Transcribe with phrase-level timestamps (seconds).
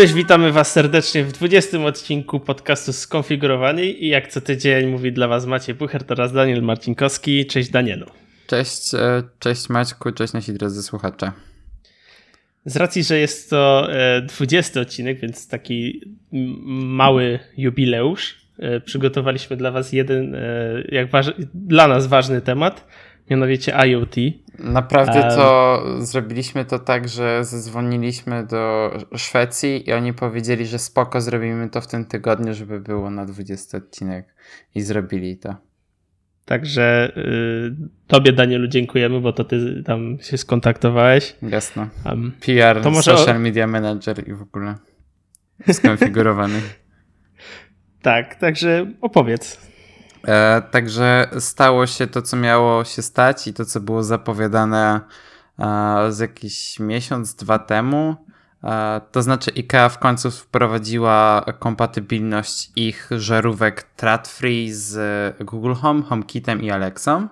[0.00, 5.28] Cześć, witamy Was serdecznie w 20 odcinku podcastu Skonfigurowani i jak co tydzień mówi dla
[5.28, 7.46] Was Maciej Pucher, teraz Daniel Marcinkowski.
[7.46, 8.06] Cześć Danielu.
[8.46, 11.32] Cześć, e, cześć Maćku, cześć nasi drodzy słuchacze.
[12.64, 13.88] Z racji, że jest to
[14.28, 16.00] 20 e, odcinek, więc taki
[16.72, 20.36] mały jubileusz, e, przygotowaliśmy dla Was jeden,
[20.88, 21.08] jak
[21.54, 22.86] dla nas ważny temat,
[23.30, 24.16] mianowicie IoT.
[24.58, 31.20] Naprawdę to um, zrobiliśmy to tak, że zadzwoniliśmy do Szwecji i oni powiedzieli, że spoko,
[31.20, 34.34] zrobimy to w tym tygodniu, żeby było na 20 odcinek
[34.74, 35.56] i zrobili to.
[36.44, 41.36] Także y, tobie Danielu dziękujemy, bo to ty tam się skontaktowałeś.
[41.42, 41.88] Jasno.
[42.06, 44.74] Um, PR, to może social media manager i w ogóle
[45.72, 46.60] skonfigurowany.
[48.02, 49.69] tak, także opowiedz.
[50.24, 55.00] E, także stało się to, co miało się stać i to, co było zapowiadane
[55.58, 58.16] e, z jakiś miesiąc, dwa temu.
[58.64, 66.62] E, to znaczy IKEA w końcu wprowadziła kompatybilność ich żarówek Tradfree z Google Home, HomeKitem
[66.62, 67.28] i Alexą.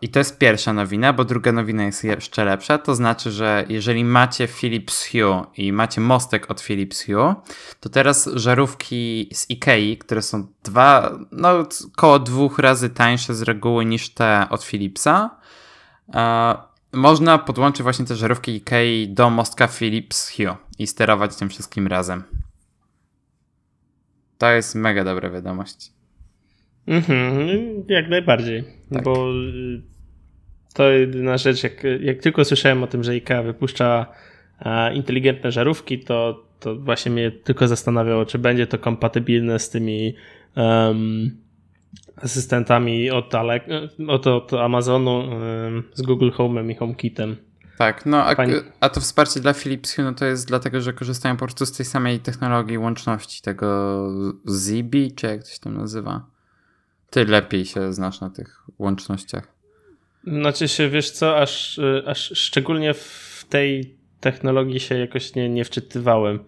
[0.00, 2.78] I to jest pierwsza nowina, bo druga nowina jest jeszcze lepsza.
[2.78, 7.34] To znaczy, że jeżeli macie Philips Hue i macie mostek od Philips Hue,
[7.80, 11.48] to teraz żarówki z Ikei, które są dwa, no
[11.94, 15.30] około dwóch razy tańsze z reguły niż te od Philipsa,
[16.92, 22.24] można podłączyć właśnie te żarówki Ikei do mostka Philips Hue i sterować tym wszystkim razem.
[24.38, 25.91] To jest mega dobra wiadomość.
[26.86, 28.64] Mhm, jak najbardziej.
[28.92, 29.04] Tak.
[29.04, 29.82] Bo y,
[30.74, 34.06] to jedyna rzecz, jak, jak tylko słyszałem o tym, że IKEA wypuszcza
[34.94, 40.14] inteligentne żarówki, to, to właśnie mnie tylko zastanawiało, czy będzie to kompatybilne z tymi
[40.56, 41.30] um,
[42.16, 43.34] asystentami od,
[44.08, 47.36] od, od Amazonu, um, z Google Home'em i HomeKitem.
[47.78, 48.34] Tak, no a,
[48.80, 51.72] a, to wsparcie dla Philips Hue no to jest dlatego, że korzystają po prostu z
[51.72, 54.08] tej samej technologii łączności, tego
[54.50, 56.31] Zibi, czy jak to się tam nazywa?
[57.12, 59.48] Ty lepiej się znasz na tych łącznościach.
[60.26, 66.44] Znaczy się, wiesz co, aż, aż szczególnie w tej technologii się jakoś nie, nie wczytywałem.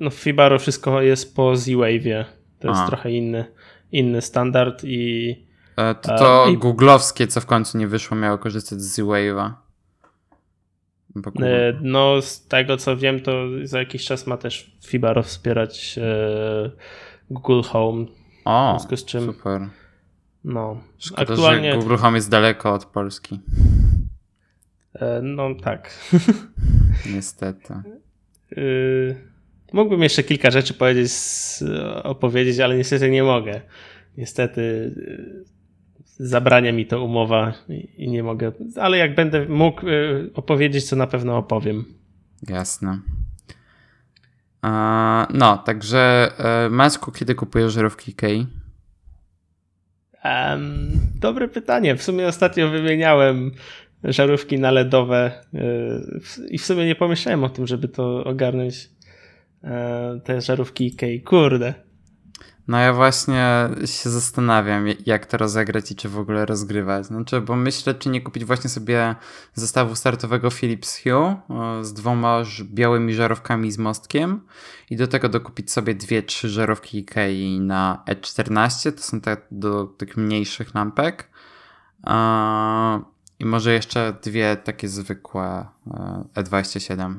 [0.00, 2.24] No w Fibaro wszystko jest po Z-Wave'ie.
[2.58, 3.44] To jest trochę inny,
[3.92, 5.36] inny standard i...
[5.76, 6.58] E, to to i...
[6.58, 9.52] googlowskie, co w końcu nie wyszło, miało korzystać z Z-Wave'a.
[11.40, 13.32] E, no z tego co wiem, to
[13.62, 16.70] za jakiś czas ma też Fibaro wspierać e,
[17.30, 18.06] Google Home
[18.44, 19.68] o, w związku z czym, super.
[20.44, 21.72] No, Szkoda, aktualnie...
[21.72, 23.40] że Google Home jest daleko od Polski.
[24.94, 25.90] E, no tak.
[27.14, 27.74] Niestety.
[28.56, 29.16] Yy,
[29.72, 31.12] mógłbym jeszcze kilka rzeczy powiedzieć,
[32.02, 33.60] opowiedzieć, ale niestety nie mogę.
[34.16, 35.44] Niestety y,
[36.18, 37.52] zabrania mi to umowa
[37.96, 41.84] i nie mogę, ale jak będę mógł y, opowiedzieć, to na pewno opowiem.
[42.48, 42.98] Jasne.
[45.30, 48.46] No, także e, Maćku, kiedy kupujesz żarówki Ikei?
[50.24, 50.90] Um,
[51.20, 51.96] dobre pytanie.
[51.96, 53.50] W sumie ostatnio wymieniałem
[54.04, 55.60] żarówki na LEDowe e,
[56.48, 58.90] i w sumie nie pomyślałem o tym, żeby to ogarnąć
[59.64, 61.22] e, te żarówki Ikei.
[61.22, 61.74] Kurde.
[62.68, 67.06] No ja właśnie się zastanawiam, jak to rozegrać i czy w ogóle rozgrywać.
[67.06, 69.16] Znaczy, bo myślę, czy nie kupić właśnie sobie
[69.54, 71.36] zestawu startowego Philips Hue
[71.82, 74.40] z dwoma białymi żarówkami z mostkiem
[74.90, 79.86] i do tego dokupić sobie dwie, trzy żarówki Ikei na E14, to są te do
[79.86, 81.30] tych mniejszych lampek.
[83.38, 85.66] I może jeszcze dwie takie zwykłe
[86.34, 87.18] E27.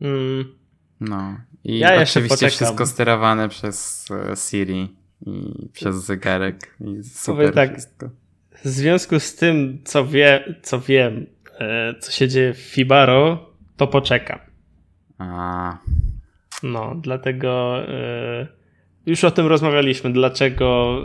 [0.00, 0.57] Mm.
[1.00, 1.36] No.
[1.64, 4.88] I ja oczywiście wszystko sterowane przez e, Siri
[5.26, 6.76] i przez zegarek.
[6.80, 8.10] I super tak, wszystko.
[8.64, 11.26] W związku z tym, co, wie, co wiem,
[11.58, 14.38] e, co się dzieje w Fibaro, to poczekam.
[15.18, 15.78] A.
[16.62, 18.46] No, dlatego y,
[19.06, 20.98] już o tym rozmawialiśmy, dlaczego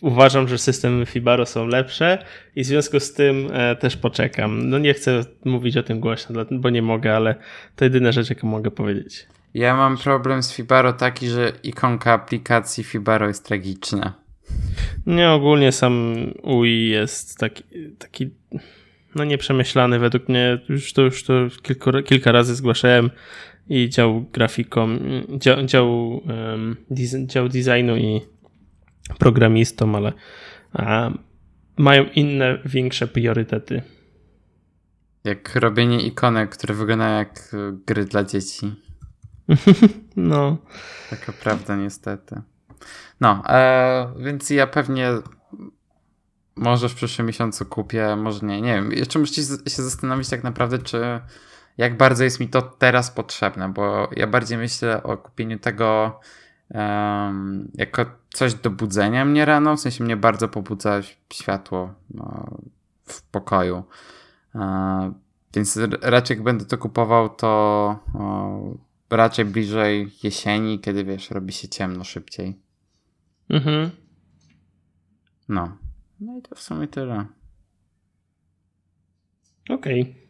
[0.00, 2.18] uważam, że systemy Fibaro są lepsze
[2.56, 4.68] i w związku z tym e, też poczekam.
[4.68, 7.34] No nie chcę mówić o tym głośno, bo nie mogę, ale
[7.76, 9.26] to jedyna rzecz, jaką mogę powiedzieć.
[9.54, 14.12] Ja mam problem z Fibaro taki, że ikonka aplikacji Fibaro jest tragiczna.
[15.06, 17.62] Nie, ogólnie sam UI jest taki,
[17.98, 18.30] taki
[19.14, 20.58] no nieprzemyślany według mnie.
[20.68, 21.32] Już to, już to
[21.62, 23.10] kilka, kilka razy zgłaszałem
[23.68, 24.98] i dział grafikom,
[25.38, 26.76] dział, dział, um,
[27.26, 28.20] dział designu i
[29.18, 30.12] programistom, ale
[30.72, 31.10] a,
[31.76, 33.82] mają inne, większe priorytety.
[35.24, 37.56] Jak robienie ikonek, które wyglądają jak
[37.86, 38.74] gry dla dzieci.
[40.16, 40.58] no.
[41.10, 42.42] Taka prawda, niestety.
[43.20, 45.10] No, e, więc ja pewnie
[46.56, 48.92] może w przyszłym miesiącu kupię, może nie, nie wiem.
[48.92, 51.20] Jeszcze muszę się zastanowić tak naprawdę, czy
[51.78, 56.20] jak bardzo jest mi to teraz potrzebne, bo ja bardziej myślę o kupieniu tego
[56.70, 61.00] um, jako coś do budzenia mnie rano, w sensie mnie bardzo pobudza
[61.32, 62.58] światło no,
[63.04, 63.84] w pokoju.
[64.54, 65.12] E,
[65.54, 67.46] więc raczej jak będę to kupował, to
[68.14, 68.60] o,
[69.10, 72.58] raczej bliżej jesieni, kiedy wiesz, robi się ciemno szybciej.
[73.50, 73.90] Mhm.
[75.48, 75.76] No.
[76.20, 77.26] No i to w sumie tyle.
[79.70, 80.00] Okej.
[80.02, 80.25] Okay.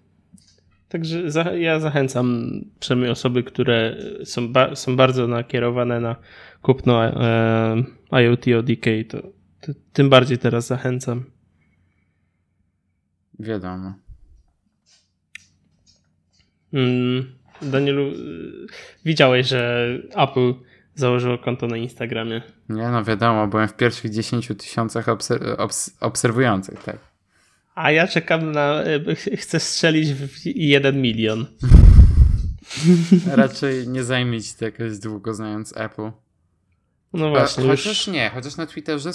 [0.96, 2.50] Także za, ja zachęcam
[2.80, 6.16] przynajmniej osoby, które są, ba, są bardzo nakierowane na
[6.62, 7.84] kupno e,
[8.22, 9.22] IoT ODK, to,
[9.60, 11.24] to tym bardziej teraz zachęcam.
[13.38, 13.94] Wiadomo.
[16.72, 18.12] Mm, Danielu,
[19.04, 20.54] widziałeś, że Apple
[20.94, 22.42] założyło konto na Instagramie.
[22.68, 27.15] Nie, no wiadomo, byłem w pierwszych 10 tysiącach obser obs obserwujących, tak.
[27.76, 28.82] A ja czekam na.
[29.36, 31.46] Chcę strzelić w jeden milion.
[33.26, 36.10] Raczej nie zajmie ci to jakoś długo, znając Apple.
[37.12, 37.64] No właśnie.
[37.64, 38.06] A, chociaż już...
[38.06, 39.10] nie, chociaż na Twitterze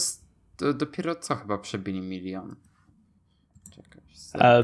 [0.74, 2.56] dopiero co chyba przebili milion.
[3.76, 4.02] Czekaj.
[4.34, 4.64] A...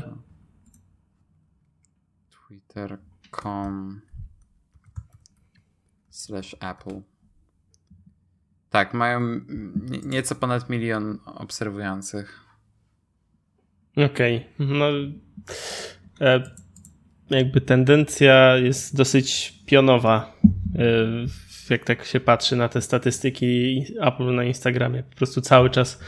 [2.47, 4.01] Twitter.com
[6.09, 7.01] slash Apple.
[8.69, 9.41] Tak, mają
[10.03, 12.46] nieco ponad milion obserwujących.
[14.05, 14.45] Okej.
[14.55, 14.67] Okay.
[14.67, 14.85] No,
[16.21, 16.43] e,
[17.29, 20.33] jakby tendencja jest dosyć pionowa,
[20.75, 20.83] e,
[21.69, 25.03] jak tak się patrzy na te statystyki Apple na Instagramie.
[25.03, 25.99] Po prostu cały czas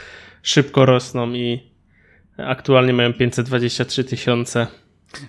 [0.44, 1.60] szybko rosną i
[2.38, 4.68] aktualnie mają 523 tysiące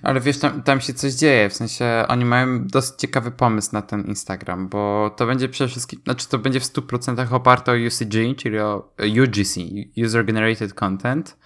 [0.01, 3.81] ale wiesz, tam, tam się coś dzieje, w sensie oni mają dosyć ciekawy pomysł na
[3.81, 8.37] ten Instagram, bo to będzie przede wszystkim, znaczy to będzie w 100% oparte o UCG,
[8.37, 9.57] czyli o UGC,
[10.05, 11.37] User Generated Content.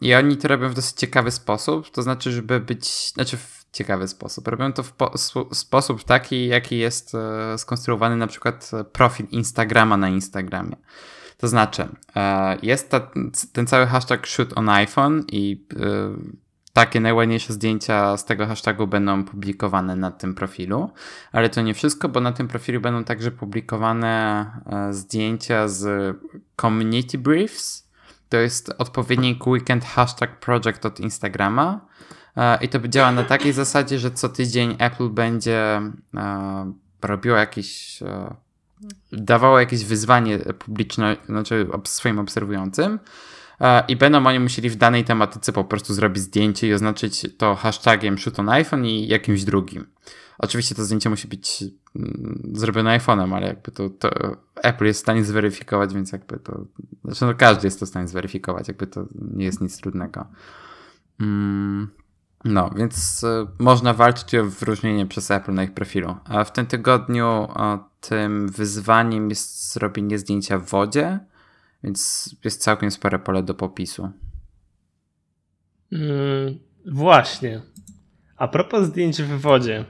[0.00, 4.08] I oni to robią w dosyć ciekawy sposób, to znaczy, żeby być, znaczy w ciekawy
[4.08, 4.48] sposób.
[4.48, 4.92] Robią to w
[5.52, 10.76] sposób taki, jaki jest e, skonstruowany na przykład profil Instagrama na Instagramie.
[11.38, 13.10] To znaczy, e, jest ta,
[13.52, 19.24] ten cały hashtag shoot on iPhone i e, takie najładniejsze zdjęcia z tego hashtagu będą
[19.24, 20.90] publikowane na tym profilu,
[21.32, 26.16] ale to nie wszystko, bo na tym profilu będą także publikowane e, zdjęcia z
[26.60, 27.85] community briefs.
[28.28, 31.80] To jest odpowiednik weekend hashtag project od Instagrama.
[32.36, 35.80] E, I to działa na takiej zasadzie, że co tydzień Apple będzie
[36.16, 38.02] e, robiło jakieś
[39.12, 42.98] dawało jakieś wyzwanie publiczne, znaczy swoim obserwującym E,
[43.88, 48.18] i będą oni musieli w danej tematyce po prostu zrobić zdjęcie i oznaczyć to hashtagiem
[48.18, 49.86] shoot on iPhone i jakimś drugim.
[50.38, 51.64] Oczywiście to zdjęcie musi być
[51.96, 54.10] mm, zrobione iPhone'em, ale jakby to, to,
[54.54, 56.64] Apple jest w stanie zweryfikować, więc jakby to,
[57.04, 60.26] znaczy no każdy jest to w stanie zweryfikować, jakby to nie jest nic trudnego.
[61.20, 61.88] Mm,
[62.44, 66.16] no, więc y, można walczyć o wyróżnienie przez Apple na ich profilu.
[66.24, 67.48] A w tym tygodniu
[68.00, 71.18] tym wyzwaniem jest zrobienie zdjęcia w wodzie,
[71.86, 74.10] więc jest całkiem spore pole do popisu.
[75.92, 77.60] Mm, właśnie.
[78.36, 79.84] A propos zdjęć w wodzie.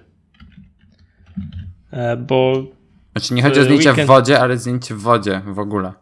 [1.91, 2.67] E, bo.
[3.13, 4.07] Znaczy, nie chodzi o zdjęcia weekend...
[4.07, 5.93] w wodzie, ale zdjęcie w wodzie w ogóle.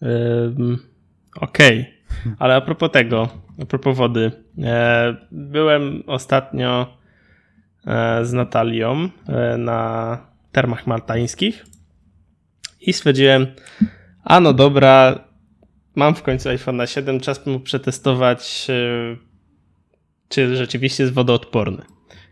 [0.00, 0.78] Um,
[1.40, 1.80] Okej.
[1.80, 2.36] Okay.
[2.38, 3.28] Ale a propos tego,
[3.62, 4.32] a propos wody.
[4.58, 6.98] E, byłem ostatnio
[7.86, 9.08] e, z Natalią
[9.58, 10.18] na
[10.52, 11.75] termach maltańskich
[12.86, 13.46] i stwierdziłem,
[14.24, 15.24] a no dobra,
[15.94, 19.16] mam w końcu iPhone 7, czas mu przetestować, e,
[20.28, 21.82] czy rzeczywiście jest wodoodporny.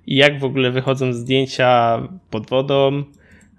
[0.07, 3.05] I jak w ogóle wychodzą zdjęcia pod wodą,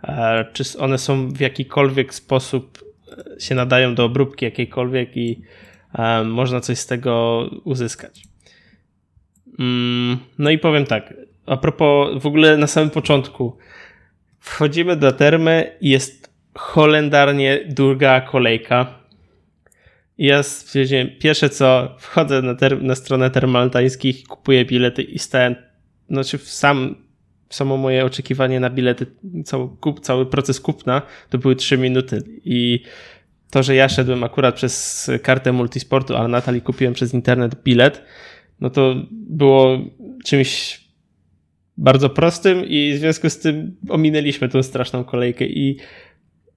[0.03, 2.83] e, czy one są w jakikolwiek sposób
[3.37, 5.41] e, się nadają do obróbki jakiejkolwiek i
[6.25, 8.23] można coś z tego uzyskać.
[9.59, 11.13] Mm, no i powiem tak,
[11.45, 13.57] a propos w ogóle na samym początku,
[14.39, 18.99] wchodzimy do termy i jest holendarnie długa kolejka.
[20.17, 25.55] I ja stwierdziłem, pierwsze co, wchodzę na, ter- na stronę termaltańskich, kupuję bilety i stałem,
[26.09, 26.95] znaczy sam,
[27.49, 29.05] samo moje oczekiwanie na bilety,
[29.45, 32.83] cały, kup, cały proces kupna to były 3 minuty i
[33.51, 38.01] to, że ja szedłem akurat przez kartę multisportu, ale Natalii kupiłem przez internet bilet,
[38.59, 39.79] no to było
[40.25, 40.79] czymś
[41.77, 45.77] bardzo prostym i w związku z tym ominęliśmy tą straszną kolejkę i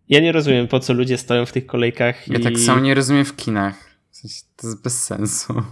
[0.09, 2.29] ja nie rozumiem, po co ludzie stoją w tych kolejkach.
[2.29, 2.43] Ja i...
[2.43, 3.99] tak samo nie rozumiem w kinach.
[4.11, 5.63] W sensie, to jest bez sensu.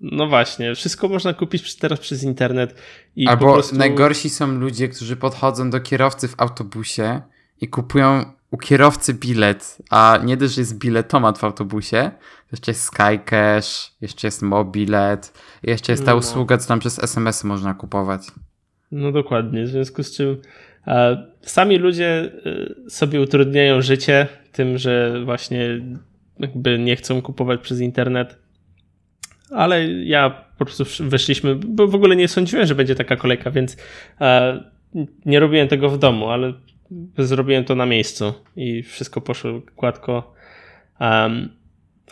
[0.00, 2.74] No właśnie, wszystko można kupić teraz przez internet.
[3.16, 3.76] I Albo prostu...
[3.76, 7.20] najgorsi są ludzie, którzy podchodzą do kierowcy w autobusie
[7.60, 12.10] i kupują u kierowcy bilet, a nie dość, że jest biletomat w autobusie,
[12.52, 16.16] jeszcze jest Skycash, jeszcze jest mobilet, jeszcze jest ta no.
[16.16, 18.22] usługa, co tam przez SMS można kupować.
[18.92, 20.42] No dokładnie, w związku z czym
[21.42, 22.30] sami ludzie
[22.86, 25.80] e, sobie utrudniają życie tym, że właśnie
[26.38, 28.38] jakby nie chcą kupować przez internet.
[29.50, 33.76] Ale ja po prostu weszliśmy, bo w ogóle nie sądziłem, że będzie taka kolejka, więc
[34.20, 34.62] e,
[35.26, 36.52] nie robiłem tego w domu, ale
[37.18, 40.34] zrobiłem to na miejscu i wszystko poszło gładko.
[41.00, 41.48] Um,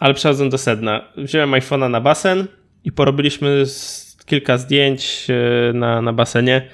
[0.00, 2.46] ale przechodząc do sedna, wziąłem iPhone'a na basen
[2.84, 3.64] i porobiliśmy
[4.26, 6.68] kilka zdjęć e, na, na basenie.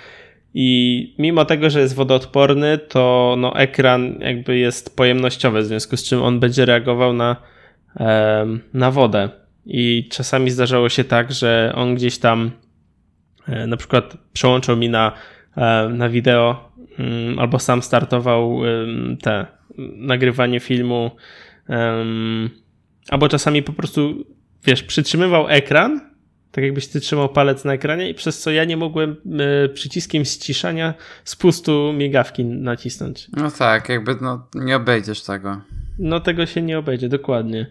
[0.58, 6.04] I mimo tego, że jest wodoodporny, to no, ekran jakby jest pojemnościowy, w związku z
[6.04, 7.36] czym on będzie reagował na,
[8.74, 9.28] na wodę.
[9.66, 12.50] I czasami zdarzało się tak, że on gdzieś tam
[13.48, 15.12] e, na przykład przełączał mi na,
[15.56, 18.60] e, na wideo mm, albo sam startował
[19.22, 19.46] te
[19.96, 21.10] nagrywanie filmu
[23.08, 24.26] albo czasami po prostu
[24.64, 26.15] wiesz, przytrzymywał ekran
[26.56, 29.16] tak jakbyś ty trzymał palec na ekranie i przez co ja nie mogłem
[29.64, 30.94] e, przyciskiem ściszania
[31.24, 33.28] spustu migawki nacisnąć.
[33.32, 35.60] No tak, jakby no, nie obejdziesz tego.
[35.98, 37.66] No tego się nie obejdzie, dokładnie.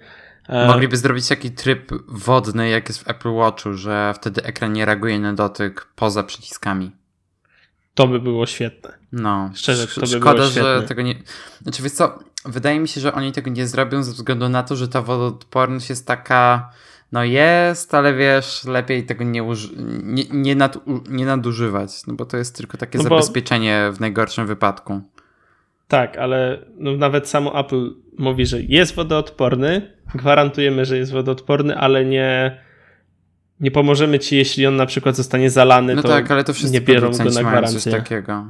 [0.49, 4.85] E, Mogliby zrobić taki tryb wodny, jak jest w Apple Watchu, że wtedy ekran nie
[4.85, 6.91] reaguje na dotyk poza przyciskami.
[7.93, 8.93] To by było świetne.
[9.11, 10.81] No, Szczerze, to by szkoda, było świetne.
[10.81, 11.15] że tego nie.
[11.61, 14.75] Znaczy, wiesz co, wydaje mi się, że oni tego nie zrobią ze względu na to,
[14.75, 16.69] że ta wodoodporność jest taka
[17.11, 19.43] no jest, ale wiesz, lepiej tego nie,
[20.03, 20.77] nie, nie, nad,
[21.09, 25.01] nie nadużywać, no bo to jest tylko takie no zabezpieczenie w najgorszym wypadku.
[25.87, 32.05] Tak, ale no nawet samo Apple mówi, że jest wodoodporny, gwarantujemy, że jest wodoodporny, ale
[32.05, 32.61] nie,
[33.59, 36.81] nie pomożemy ci, jeśli on na przykład zostanie zalany, no to, tak, ale to nie
[36.81, 37.79] biorą go na gwarancję.
[37.79, 38.45] Coś takiego.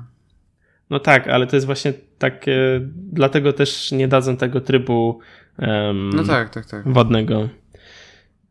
[0.89, 2.81] No tak, ale to jest właśnie takie,
[3.12, 5.19] dlatego też nie dadzą tego trybu
[5.59, 6.93] um, no tak, tak, tak.
[6.93, 7.50] wodnego.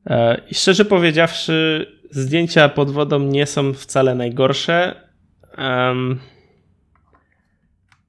[0.06, 4.94] E, I szczerze powiedziawszy, zdjęcia pod wodą nie są wcale najgorsze,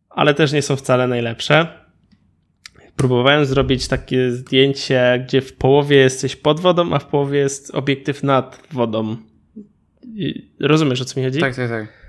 [0.10, 1.68] ale też nie są wcale najlepsze.
[2.96, 8.24] Próbowałem zrobić takie zdjęcie, gdzie w połowie jesteś pod wodą, a w połowie jest obiektyw
[8.24, 9.18] nad wodą.
[10.60, 11.40] rozumiesz o co mi chodzi?
[11.40, 12.06] Tak, tak, tak.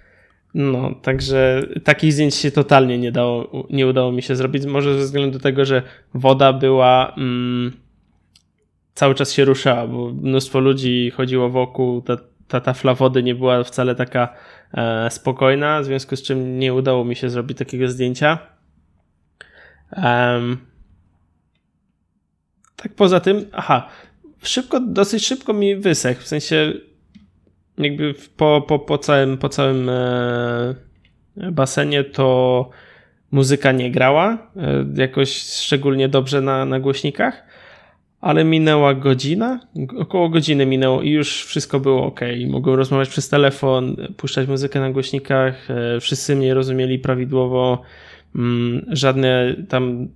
[0.54, 4.66] No, także takich zdjęć się totalnie nie, dało, nie udało mi się zrobić.
[4.66, 5.82] Może ze względu tego, że
[6.14, 7.14] woda była.
[7.16, 7.85] Mm,
[8.96, 12.16] cały czas się ruszała, bo mnóstwo ludzi chodziło wokół, ta,
[12.48, 14.34] ta tafla wody nie była wcale taka
[14.74, 18.38] e, spokojna, w związku z czym nie udało mi się zrobić takiego zdjęcia.
[19.96, 20.56] Um,
[22.76, 23.88] tak poza tym, aha,
[24.42, 26.72] szybko, dosyć szybko mi wysechł, w sensie
[27.78, 30.74] jakby po, po, po całym, po całym e,
[31.52, 32.70] basenie to
[33.30, 37.55] muzyka nie grała e, jakoś szczególnie dobrze na, na głośnikach
[38.20, 39.60] ale minęła godzina,
[39.98, 42.20] około godziny minęło i już wszystko było ok.
[42.48, 47.82] Mogłem rozmawiać przez telefon, puszczać muzykę na głośnikach, e, wszyscy mnie rozumieli prawidłowo,
[48.34, 50.08] mm, żadne tam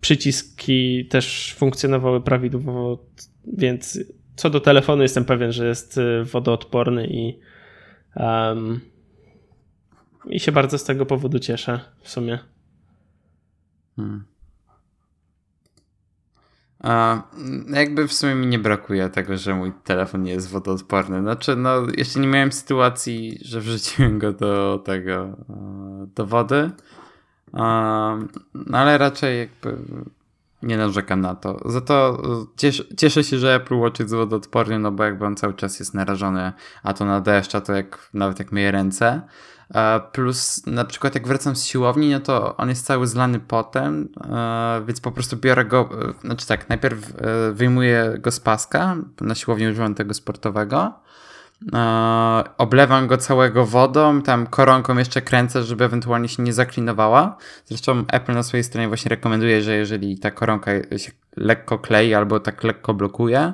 [0.00, 2.98] przyciski też funkcjonowały prawidłowo,
[3.46, 3.98] więc
[4.36, 7.38] co do telefonu jestem pewien, że jest e, wodoodporny i
[8.16, 8.80] um,
[10.26, 12.38] i się bardzo z tego powodu cieszę w sumie.
[13.96, 14.31] Hmm.
[16.82, 17.22] A,
[17.68, 21.20] jakby w sumie mi nie brakuje tego, że mój telefon nie jest wodoodporny.
[21.20, 26.70] Znaczy, no, jeszcze nie miałem sytuacji, że wrzuciłem go do tego, e, do wody.
[27.52, 29.76] No, ale raczej jakby
[30.62, 31.60] nie narzekam na to.
[31.64, 32.22] Za to
[32.56, 35.94] cieszę, cieszę się, że Apple Watch jest wodoodporny, no bo jakby on cały czas jest
[35.94, 39.22] narażony, a to na deszcz, a to jak, nawet jak myję ręce.
[40.12, 44.08] Plus na przykład jak wracam z siłowni, no to on jest cały zlany potem,
[44.86, 49.34] więc po prostu biorę go, e, znaczy tak, najpierw e, wyjmuję go z paska, na
[49.34, 50.92] siłowni używam tego sportowego,
[52.58, 57.36] oblewam go całego wodą, tam koronką jeszcze kręcę, żeby ewentualnie się nie zaklinowała.
[57.66, 62.40] Zresztą Apple na swojej stronie właśnie rekomenduje, że jeżeli ta koronka się lekko klei albo
[62.40, 63.52] tak lekko blokuje,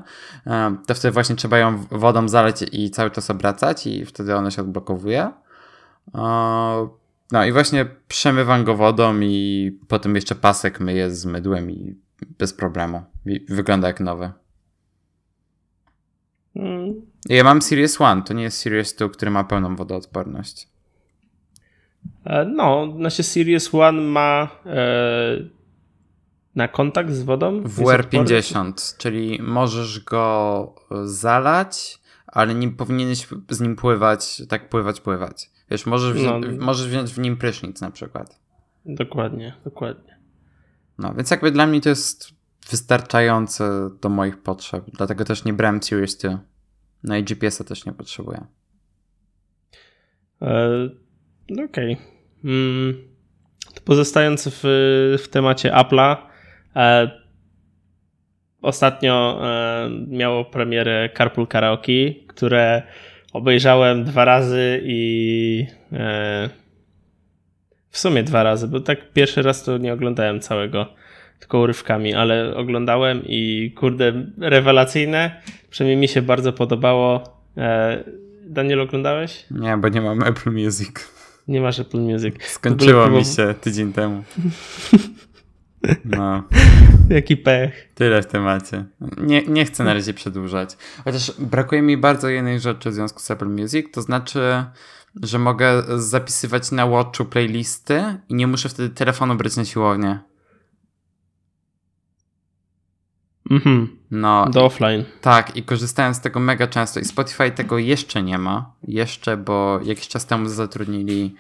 [0.87, 4.63] to wtedy właśnie trzeba ją wodą zaleć i cały czas obracać i wtedy ona się
[4.63, 5.33] odblokowuje.
[7.33, 11.95] No i właśnie przemywam go wodą i potem jeszcze pasek myję z mydłem i
[12.39, 13.03] bez problemu.
[13.49, 14.31] Wygląda jak nowy.
[16.55, 16.95] Hmm.
[17.29, 20.69] Ja mam Series One, to nie jest Series 2, który ma pełną wodoodporność.
[22.25, 24.79] E, no, znaczy Series One ma e,
[26.55, 27.63] na kontakt z wodą?
[27.63, 30.75] WR50, czyli możesz go
[31.05, 35.51] zalać, ale nie powinieneś z nim pływać, tak pływać, pływać.
[35.71, 38.41] Wiesz, możesz, wzi no, możesz wziąć w nim prysznic na przykład.
[38.85, 40.19] Dokładnie, dokładnie.
[40.99, 42.39] No, więc jakby dla mnie to jest
[42.71, 44.85] wystarczające do moich potrzeb.
[44.93, 46.39] Dlatego też nie brałem Series 2.
[47.05, 48.45] No i GPS-a też nie potrzebuję.
[50.43, 50.89] E,
[51.53, 51.65] Okej.
[51.65, 51.97] Okay.
[52.45, 52.95] Mm,
[53.85, 54.61] pozostając w,
[55.25, 56.17] w temacie Apple'a,
[56.77, 57.11] e,
[58.63, 62.83] ostatnio e, miało premierę Carpool Karaoke, które
[63.33, 66.51] obejrzałem dwa razy i e,
[67.91, 70.87] w sumie dwa razy, bo tak pierwszy raz to nie oglądałem całego,
[71.39, 75.43] tylko urywkami, ale oglądałem i kurde, rewelacyjne.
[75.71, 77.41] Przynajmniej mi się bardzo podobało.
[77.57, 78.05] E,
[78.47, 79.45] Daniel, oglądałeś?
[79.51, 80.91] Nie, bo nie mam Apple Music.
[81.49, 82.35] Nie masz Apple Music.
[82.45, 84.23] Skończyło mi się tydzień temu.
[86.05, 86.43] No.
[87.11, 87.89] Jaki pech.
[87.95, 88.85] Tyle w temacie.
[89.17, 90.77] Nie, nie chcę na razie przedłużać.
[91.05, 94.65] Chociaż brakuje mi bardzo jednej rzeczy w związku z Apple Music, to znaczy,
[95.23, 100.19] że mogę zapisywać na Watchu playlisty i nie muszę wtedy telefonu brać na siłownię.
[103.51, 103.99] Mhm.
[104.11, 105.05] No, do offline.
[105.21, 108.73] Tak, i korzystałem z tego mega często i Spotify tego jeszcze nie ma.
[108.83, 111.35] Jeszcze, bo jakiś czas temu zatrudnili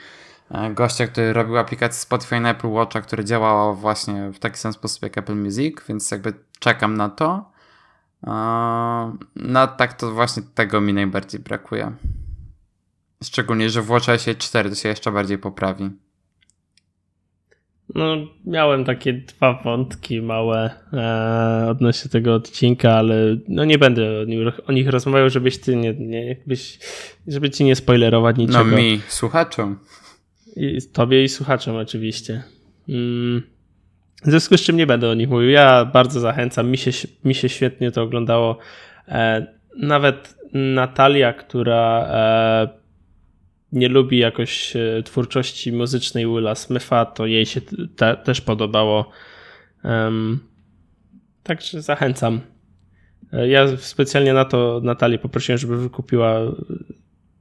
[0.74, 5.02] gościa, który robił aplikację Spotify na Apple Watcha, która działała właśnie w taki sam sposób
[5.02, 7.50] jak Apple Music, więc jakby czekam na to.
[8.26, 8.32] E,
[9.36, 11.92] no tak to właśnie tego mi najbardziej brakuje.
[13.24, 15.90] Szczególnie, że w WatchOSie 4 to się jeszcze bardziej poprawi.
[17.94, 24.24] No, miałem takie dwa wątki małe e, odnośnie tego odcinka, ale no nie będę o,
[24.24, 26.78] nim, o nich rozmawiał, żebyś ty nie, nie jakbyś,
[27.26, 28.64] żeby ci nie spoilerować niczego.
[28.64, 29.78] No mi, słuchaczom.
[30.58, 32.42] I, tobie i słuchaczom oczywiście.
[32.88, 33.42] Mm.
[34.24, 35.50] W związku z czym nie będę o nich mówił.
[35.50, 36.70] Ja bardzo zachęcam.
[36.70, 36.90] Mi się,
[37.24, 38.58] mi się świetnie to oglądało.
[39.08, 39.46] E,
[39.76, 42.68] nawet Natalia, która e,
[43.72, 47.60] nie lubi jakoś e, twórczości muzycznej Willa Smitha, to jej się
[47.96, 49.10] te, też podobało.
[51.42, 52.40] Także zachęcam.
[53.32, 56.40] Ja specjalnie na to Natalię poprosiłem, żeby wykupiła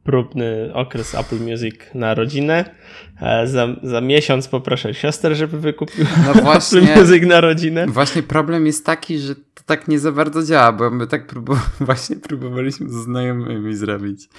[0.08, 2.76] próbny okres Apple Music na rodzinę.
[3.22, 7.86] E, za, za miesiąc poproszę siostrę, żeby wykupiła no właśnie, Apple Music na rodzinę.
[7.88, 11.56] Właśnie problem jest taki, że to tak nie za bardzo działa, bo my tak próbu
[11.80, 14.30] właśnie próbowaliśmy ze znajomymi zrobić.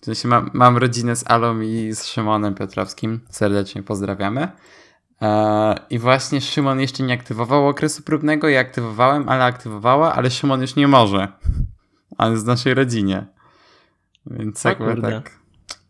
[0.00, 3.20] W sensie mam, mam rodzinę z Alą i z Szymonem Piotrowskim.
[3.30, 4.48] Serdecznie pozdrawiamy.
[5.22, 8.48] E, I właśnie Szymon jeszcze nie aktywował okresu próbnego.
[8.48, 11.28] Ja aktywowałem, ale aktywowała, ale Szymon już nie może.
[12.18, 13.35] On jest w naszej rodzinie.
[14.26, 15.10] Więc jakby kurde.
[15.10, 15.38] tak.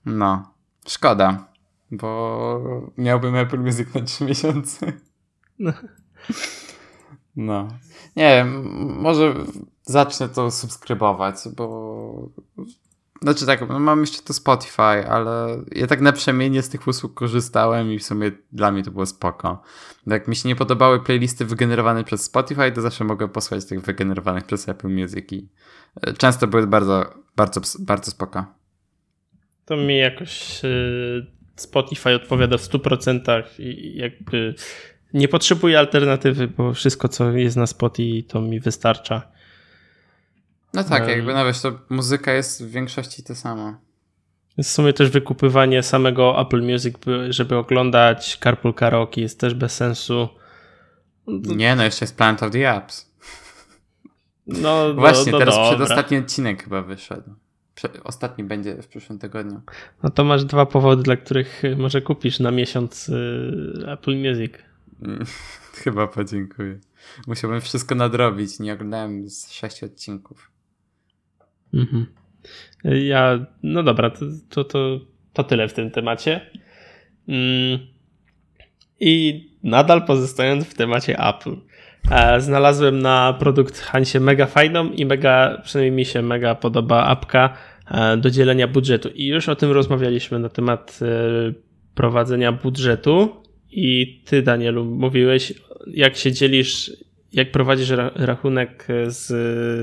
[0.07, 0.51] No.
[0.89, 1.45] Szkoda,
[1.91, 4.93] bo miałbym Apple Music na 3 miesiące.
[5.59, 5.73] No.
[7.37, 7.69] no.
[8.17, 8.63] Nie wiem,
[9.01, 9.35] może
[9.83, 12.29] zacznę to subskrybować, bo.
[13.23, 17.15] Znaczy tak, no mam jeszcze to Spotify, ale ja tak na przemienie z tych usług
[17.15, 19.63] korzystałem i w sumie dla mnie to było spoko.
[20.07, 24.45] Jak mi się nie podobały playlisty wygenerowane przez Spotify, to zawsze mogę posłać tych wygenerowanych
[24.45, 25.49] przez Apple Music i
[26.03, 27.05] e, często były bardzo,
[27.37, 28.47] bardzo, bardzo spoko.
[29.65, 30.69] To mi jakoś e,
[31.57, 34.55] Spotify odpowiada w 100% i jakby
[35.15, 39.23] nie potrzebuję alternatywy, bo wszystko co jest na Spotify to mi wystarcza.
[40.75, 43.75] No tak, jakby nawet to muzyka jest w większości to samo.
[44.59, 46.97] W sumie też wykupywanie samego Apple Music,
[47.29, 50.29] żeby oglądać Carpool Karaoke jest też bez sensu.
[51.27, 53.06] Nie, no jeszcze jest Planet of the Apps.
[54.47, 55.71] No, Właśnie, no, no teraz dobra.
[55.71, 57.35] przedostatni odcinek chyba wyszedł.
[58.05, 59.61] Ostatni będzie w przyszłym tygodniu.
[60.03, 64.53] No to masz dwa powody, dla których może kupisz na miesiąc y, Apple Music.
[65.85, 66.79] Chyba podziękuję.
[67.27, 68.59] Musiałbym wszystko nadrobić.
[68.61, 70.51] Nie oglądałem z sześciu odcinków.
[71.75, 72.07] Mhm.
[72.85, 75.01] Ja, no dobra, to, to, to,
[75.33, 76.51] to tyle w tym temacie.
[77.29, 77.79] Mm.
[79.01, 81.57] I nadal pozostając w temacie Apple.
[82.39, 87.57] Znalazłem na produkt Hansie mega fajną i mega, przynajmniej mi się mega podoba apka
[87.91, 89.09] e, do dzielenia budżetu.
[89.09, 91.07] I już o tym rozmawialiśmy na temat e,
[91.95, 93.43] prowadzenia budżetu.
[93.71, 95.53] I ty, Danielu, mówiłeś,
[95.87, 96.93] jak się dzielisz
[97.33, 99.27] jak prowadzisz rachunek z,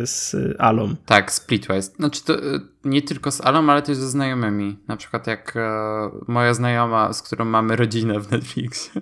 [0.09, 0.95] z Alą.
[1.05, 1.81] Tak, Splitwise.
[1.81, 4.77] Znaczy to e, nie tylko z Alą, ale też ze znajomymi.
[4.87, 5.53] Na przykład jak
[6.27, 9.01] moja znajoma, z którą mamy rodzinę w Netflixie,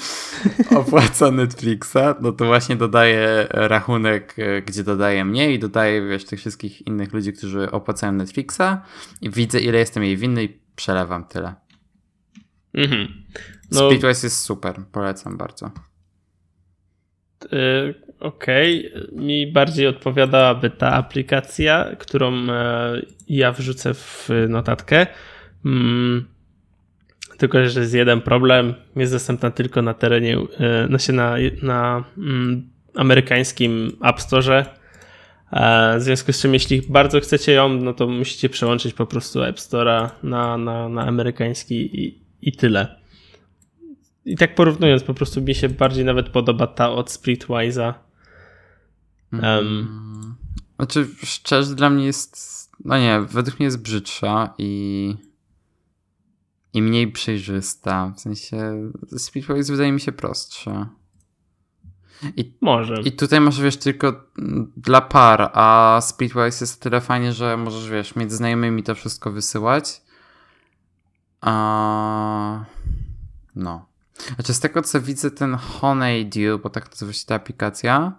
[0.80, 6.40] opłaca Netflixa, no to właśnie dodaje rachunek, e, gdzie dodaje mnie i dodaje wiesz, tych
[6.40, 8.82] wszystkich innych ludzi, którzy opłacają Netflixa
[9.20, 11.54] i widzę ile jestem jej winny i przelewam tyle.
[12.74, 13.08] Mhm.
[13.70, 15.70] No, jest super, polecam bardzo.
[17.44, 19.08] Y, okej, okay.
[19.12, 25.06] mi bardziej odpowiadałaby ta aplikacja, którą e, ja wrzucę w notatkę.
[25.64, 26.31] Mm,
[27.42, 28.74] tylko że jest jeden problem.
[28.96, 30.38] Jest dostępna tylko na terenie,
[30.88, 34.66] znaczy na, na mm, amerykańskim App Store.
[35.98, 39.56] W związku z czym, jeśli bardzo chcecie ją, no to musicie przełączyć po prostu App
[39.56, 43.00] Store'a na, na, na amerykański i, i tyle.
[44.24, 47.94] I tak porównując, po prostu mi się bardziej nawet podoba ta od Splitwise'a.
[49.32, 50.34] Um.
[50.76, 52.36] Znaczy, szczerze, dla mnie jest.
[52.84, 55.31] No nie, według mnie jest brzydsza i.
[56.72, 58.12] i mniej przejrzysta.
[58.16, 60.86] W sensie, Splitwise wydaje mi się prostsze.
[62.36, 63.02] I, może.
[63.04, 64.24] I tutaj masz, wiesz, tylko
[64.76, 69.32] dla par, a Splitwise jest o tyle fajnie, że możesz, wiesz, między znajomymi to wszystko
[69.32, 70.02] wysyłać.
[71.40, 72.64] A...
[73.54, 73.86] No.
[74.34, 78.12] Znaczy z tego co widzę, ten Honeydew, bo tak nazywa się ta aplikacja,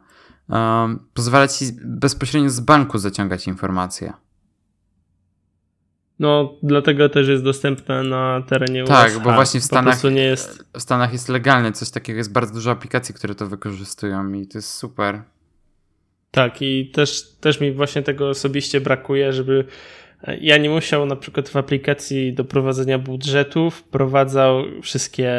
[0.50, 4.14] um, pozwala ci bezpośrednio z banku zaciągać informacje.
[6.24, 9.14] No, dlatego też jest dostępna na terenie tak, USA.
[9.16, 10.66] Tak, bo właśnie w Stanach, jest...
[10.74, 14.58] w Stanach jest legalne coś takiego, jest bardzo dużo aplikacji, które to wykorzystują i to
[14.58, 15.22] jest super.
[16.32, 19.66] Tak, i też, też mi właśnie tego osobiście brakuje, żeby
[20.42, 25.34] ja nie musiał na przykład w aplikacji do prowadzenia budżetu wprowadzał wszystkie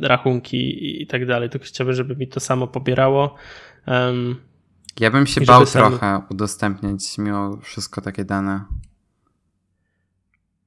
[0.00, 3.34] rachunki i tak dalej, tylko chciałbym, żeby mi to samo pobierało.
[3.86, 4.36] Um,
[5.00, 5.90] ja bym się bał sam...
[5.90, 8.64] trochę udostępniać mimo wszystko takie dane.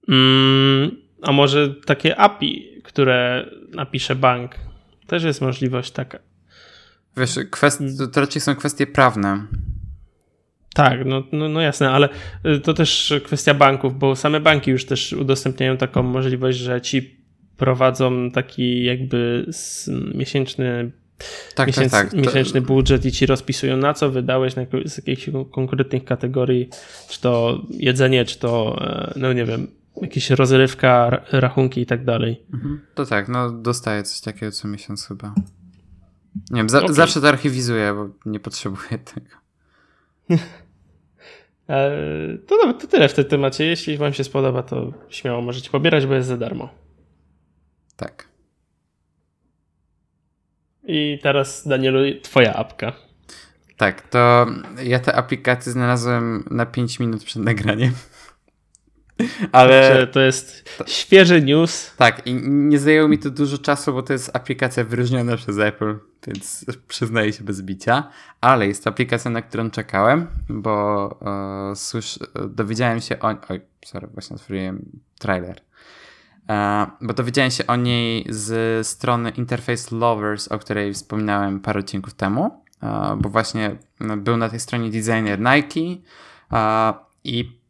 [0.09, 4.55] Mm, a może takie API, które napisze bank.
[5.07, 6.19] Też jest możliwość taka.
[7.17, 9.47] Wiesz, kwest- to raczej są kwestie prawne.
[10.73, 12.09] Tak, no, no, no jasne, ale
[12.45, 17.23] y, to też kwestia banków, bo same banki już też udostępniają taką możliwość, że ci
[17.57, 19.45] prowadzą taki jakby
[20.15, 20.91] miesięczny
[21.55, 22.19] tak, miesięc, tak, tak.
[22.19, 26.69] miesięczny budżet i ci rozpisują na co wydałeś na z jakichś konkretnych kategorii,
[27.09, 29.67] czy to jedzenie, czy to e, no nie wiem,
[30.03, 32.45] jakieś rozrywka, rachunki i tak dalej.
[32.53, 32.81] Mhm.
[32.95, 35.33] To tak, no dostaję coś takiego co miesiąc chyba.
[36.51, 36.93] Nie wiem, za, okay.
[36.93, 39.35] zawsze to archiwizuję, bo nie potrzebuję tego.
[41.69, 43.65] E, to, to, to tyle w tym temacie.
[43.65, 46.69] Jeśli Wam się spodoba, to śmiało możecie pobierać, bo jest za darmo.
[47.95, 48.27] Tak.
[50.83, 52.93] I teraz, Danielu, Twoja apka.
[53.77, 54.47] Tak, to
[54.83, 57.91] ja te aplikacje znalazłem na 5 minut przed nagraniem.
[59.51, 61.95] Ale to jest świeży news.
[61.97, 65.95] Tak, i nie zajęło mi to dużo czasu, bo to jest aplikacja wyróżniona przez Apple,
[66.27, 68.09] więc przyznaję się bez bicia.
[68.41, 71.19] Ale jest to aplikacja, na którą czekałem, bo
[71.71, 73.35] e, słysz, dowiedziałem się o.
[73.49, 74.85] Oj, sorry, właśnie otworzyłem
[75.19, 75.61] trailer.
[76.49, 82.13] E, bo dowiedziałem się o niej z strony Interface Lovers, o której wspominałem parę odcinków
[82.13, 83.75] temu, e, bo właśnie
[84.17, 86.03] był na tej stronie designer Nike
[86.51, 87.62] e, i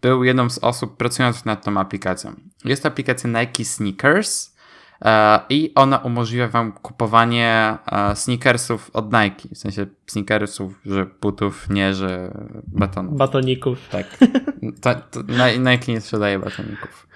[0.00, 2.34] był jedną z osób pracujących nad tą aplikacją.
[2.64, 4.56] Jest to aplikacja Nike Sneakers
[5.48, 7.78] i ona umożliwia wam kupowanie
[8.14, 13.16] sneakersów od Nike, w sensie sneakersów, że butów, nie, że batonów.
[13.16, 13.88] Batoników.
[13.88, 14.06] Tak.
[14.80, 15.22] To, to
[15.58, 17.06] Nike nie sprzedaje batoników.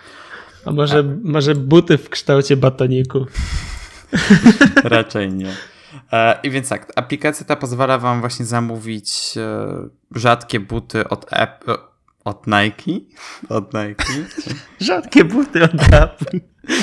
[0.64, 1.02] A może, A...
[1.22, 3.26] może buty w kształcie batoniku?
[4.84, 5.54] Raczej nie.
[6.12, 9.68] E, I więc tak, aplikacja ta pozwala wam właśnie zamówić e,
[10.14, 11.74] rzadkie buty od Apple,
[12.30, 13.00] od Nike?
[13.56, 14.04] Od Nike?
[14.80, 16.40] rzadkie buty od Apple.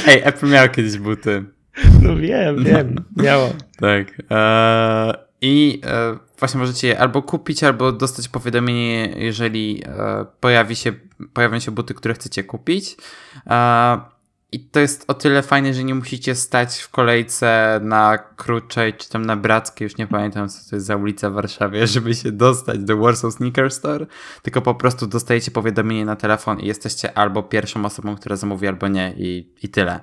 [0.08, 1.46] Ej, Apple miał kiedyś buty.
[2.02, 3.24] No wiem, wiem, no.
[3.24, 3.50] miało.
[3.80, 4.08] Tak.
[4.32, 5.82] E, I
[6.40, 9.84] właśnie możecie je albo kupić, albo dostać powiadomienie, jeżeli
[10.40, 10.94] pojawi się,
[11.34, 12.98] pojawią się buty, które chcecie kupić.
[14.52, 19.10] I to jest o tyle fajne, że nie musicie stać w kolejce na Kruczej czy
[19.10, 22.32] tam na Brackiej, już nie pamiętam co to jest za ulica w Warszawie, żeby się
[22.32, 24.06] dostać do Warsaw Sneaker Store,
[24.42, 28.88] tylko po prostu dostajecie powiadomienie na telefon i jesteście albo pierwszą osobą, która zamówi, albo
[28.88, 30.00] nie i, i tyle.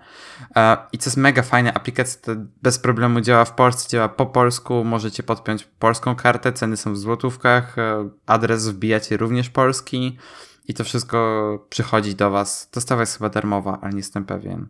[0.93, 4.85] I co jest mega fajne, aplikacja to bez problemu działa w Polsce, działa po polsku,
[4.85, 10.19] możecie podpiąć polską kartę, ceny są w złotówkach, e, adres wbijacie również polski,
[10.69, 12.71] i to wszystko przychodzi do Was.
[12.75, 14.67] Dostawa jest chyba darmowa, ale nie jestem pewien.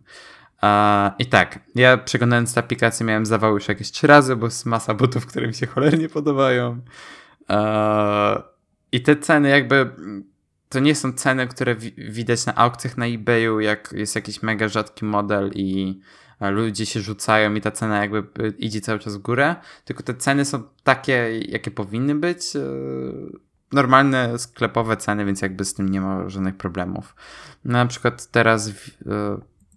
[1.19, 4.93] I tak, ja przeglądając tę aplikację miałem zawał już jakieś trzy razy, bo jest masa
[4.93, 6.81] butów, które mi się cholernie podobają.
[8.91, 9.89] I te ceny jakby
[10.69, 15.05] to nie są ceny, które widać na aukcjach na eBayu, jak jest jakiś mega rzadki
[15.05, 15.99] model i
[16.41, 18.23] ludzie się rzucają i ta cena jakby
[18.57, 19.55] idzie cały czas w górę,
[19.85, 22.53] tylko te ceny są takie, jakie powinny być.
[23.73, 27.15] E, normalne sklepowe ceny, więc jakby z tym nie ma żadnych problemów.
[27.65, 28.73] Na przykład teraz yy,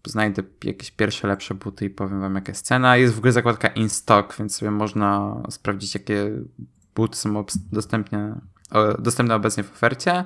[0.06, 2.96] znajdę jakieś pierwsze lepsze buty i powiem wam jaka jest cena.
[2.96, 6.30] Jest w ogóle zakładka in stock, więc sobie można sprawdzić jakie
[6.94, 8.40] buty są dostępne,
[8.98, 10.24] dostępne obecnie w ofercie.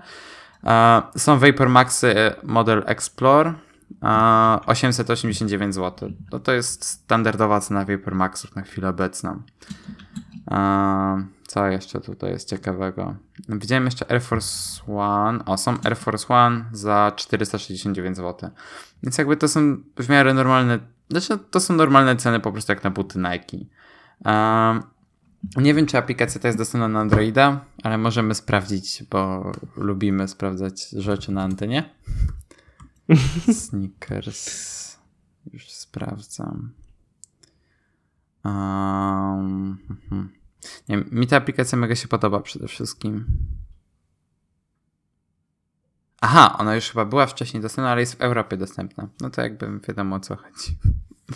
[1.17, 3.55] Są Vapor Maxy model Explore
[4.67, 6.11] 889 zł.
[6.31, 9.43] To, to jest standardowa cena Vapor Maxów na chwilę obecną.
[11.53, 13.17] Co jeszcze tutaj jest ciekawego?
[13.49, 15.45] Widziałem jeszcze Air Force One.
[15.45, 18.51] O, są Air Force One za 469 zł.
[19.03, 20.79] Więc jakby to są w miarę normalne.
[21.11, 23.67] Znaczy, to są normalne ceny po prostu jak na buty Nike.
[24.25, 24.83] Um,
[25.57, 30.89] nie wiem, czy aplikacja ta jest dostępna na Androida, ale możemy sprawdzić, bo lubimy sprawdzać
[30.89, 31.91] rzeczy na antenie.
[33.61, 34.99] Sneakers.
[35.53, 36.73] Już sprawdzam.
[38.45, 39.79] Um,
[40.89, 43.25] nie, mi ta aplikacja mega się podoba przede wszystkim.
[46.21, 49.09] Aha, ona już chyba była wcześniej dostępna, ale jest w Europie dostępna.
[49.21, 50.79] No to jakby wiadomo o co chodzi.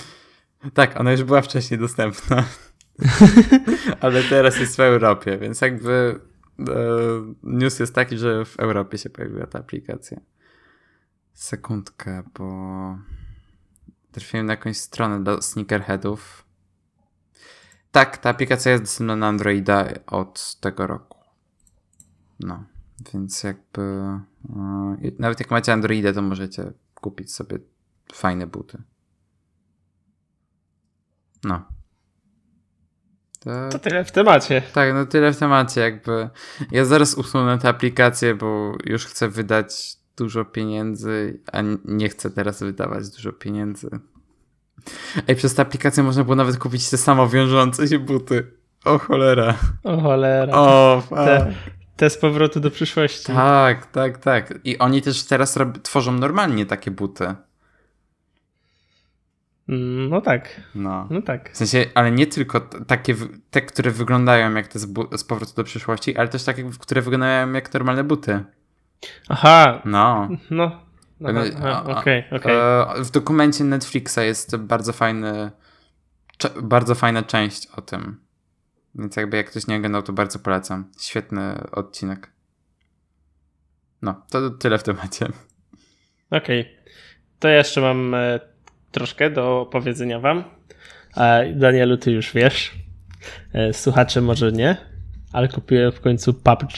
[0.75, 2.45] tak, ona już była wcześniej dostępna.
[4.01, 6.21] ale teraz jest w Europie, więc jakby
[6.59, 6.65] e,
[7.43, 10.21] news jest taki, że w Europie się pojawiła ta aplikacja.
[11.33, 12.99] Sekundkę, bo
[14.13, 16.46] trafiłem na jakąś stronę do sneakerheadów.
[17.97, 21.19] Tak, ta aplikacja jest dostępna na Androida od tego roku.
[22.41, 22.65] No,
[23.13, 23.81] więc jakby
[25.03, 27.59] yy, nawet jak macie Androida, to możecie kupić sobie
[28.13, 28.83] fajne buty.
[31.45, 31.63] No.
[33.41, 34.63] To, to tyle w temacie.
[34.75, 36.29] Tak, no tyle w temacie, jakby.
[36.71, 42.63] Ja zaraz usunę tę aplikację, bo już chcę wydać dużo pieniędzy, a nie chcę teraz
[42.63, 43.91] wydawać dużo pieniędzy.
[45.29, 48.53] Ej, przez tę aplikację można było nawet kupić te samo wiążące się buty.
[48.85, 49.55] O cholera.
[49.85, 50.53] O cholera.
[50.53, 51.55] O, te,
[51.97, 53.27] te z powrotu do przyszłości.
[53.27, 54.59] Tak, tak, tak.
[54.65, 57.35] I oni też teraz rob, tworzą normalnie takie buty.
[59.69, 60.61] Mm, no tak.
[60.75, 61.07] No.
[61.11, 61.53] no tak.
[61.53, 63.15] W sensie, ale nie tylko takie,
[63.51, 64.87] te, które wyglądają jak te z,
[65.17, 68.45] z powrotu do przyszłości, ale też takie, które wyglądają jak normalne buty.
[69.29, 69.83] Aha.
[69.85, 70.29] No.
[70.51, 70.86] No.
[71.21, 71.53] Okej,
[71.87, 72.25] okej.
[72.31, 73.05] Okay, okay.
[73.05, 75.51] W dokumencie Netflixa jest bardzo fajny,
[76.63, 78.21] bardzo fajna część o tym.
[78.95, 80.91] Więc jakby jak ktoś nie oglądał, to bardzo polecam.
[81.01, 82.31] Świetny odcinek.
[84.03, 85.27] No, to tyle w temacie.
[86.31, 86.61] Okej.
[86.61, 86.93] Okay.
[87.39, 88.41] To jeszcze mam e,
[88.93, 90.45] troszkę do powiedzenia wam.
[91.17, 92.75] E, Danielu, ty już wiesz.
[93.53, 94.77] E, słuchacze może nie,
[95.33, 96.73] ale kupiłem w końcu PUBG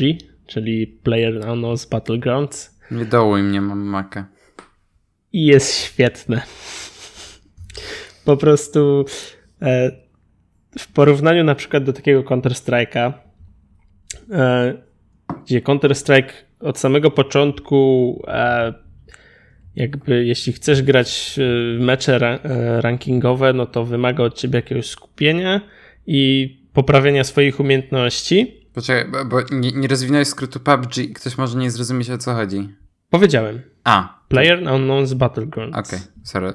[0.49, 2.78] czyli Player Unknown's Battlegrounds.
[2.91, 4.25] Nie dołuj mnie, mam makę.
[5.33, 6.43] I jest świetne.
[8.25, 9.05] Po prostu
[9.63, 9.91] e,
[10.79, 13.13] w porównaniu na przykład do takiego Counter-Strike'a,
[14.31, 14.75] e,
[15.45, 18.75] gdzie Counter-Strike od samego początku e,
[19.77, 21.41] jakby jeśli chcesz grać
[21.79, 25.61] mecze ra e, rankingowe, no to wymaga od ciebie jakiegoś skupienia
[26.07, 28.68] i poprawienia swoich umiejętności.
[28.79, 32.69] Poczekaj, bo, nie, nie rozwinąłeś skrótu PUBG i ktoś może nie zrozumieć o co chodzi.
[33.11, 33.61] Powiedziałem.
[33.85, 34.21] A.
[34.29, 35.79] Player Unknown's Battlegrounds.
[35.79, 36.49] Okej, okay, sorry.
[36.49, 36.53] Y,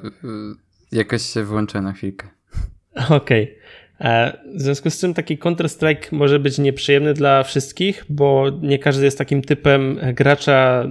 [0.92, 2.28] jakoś się wyłączyłem na chwilkę.
[3.08, 3.58] Okej.
[3.98, 4.10] Okay.
[4.10, 9.04] E, w związku z czym taki Counter-Strike może być nieprzyjemny dla wszystkich, bo nie każdy
[9.04, 10.84] jest takim typem gracza,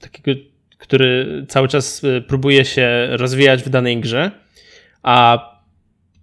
[0.00, 0.40] takiego,
[0.78, 4.30] który cały czas y, próbuje się rozwijać w danej grze,
[5.02, 5.38] a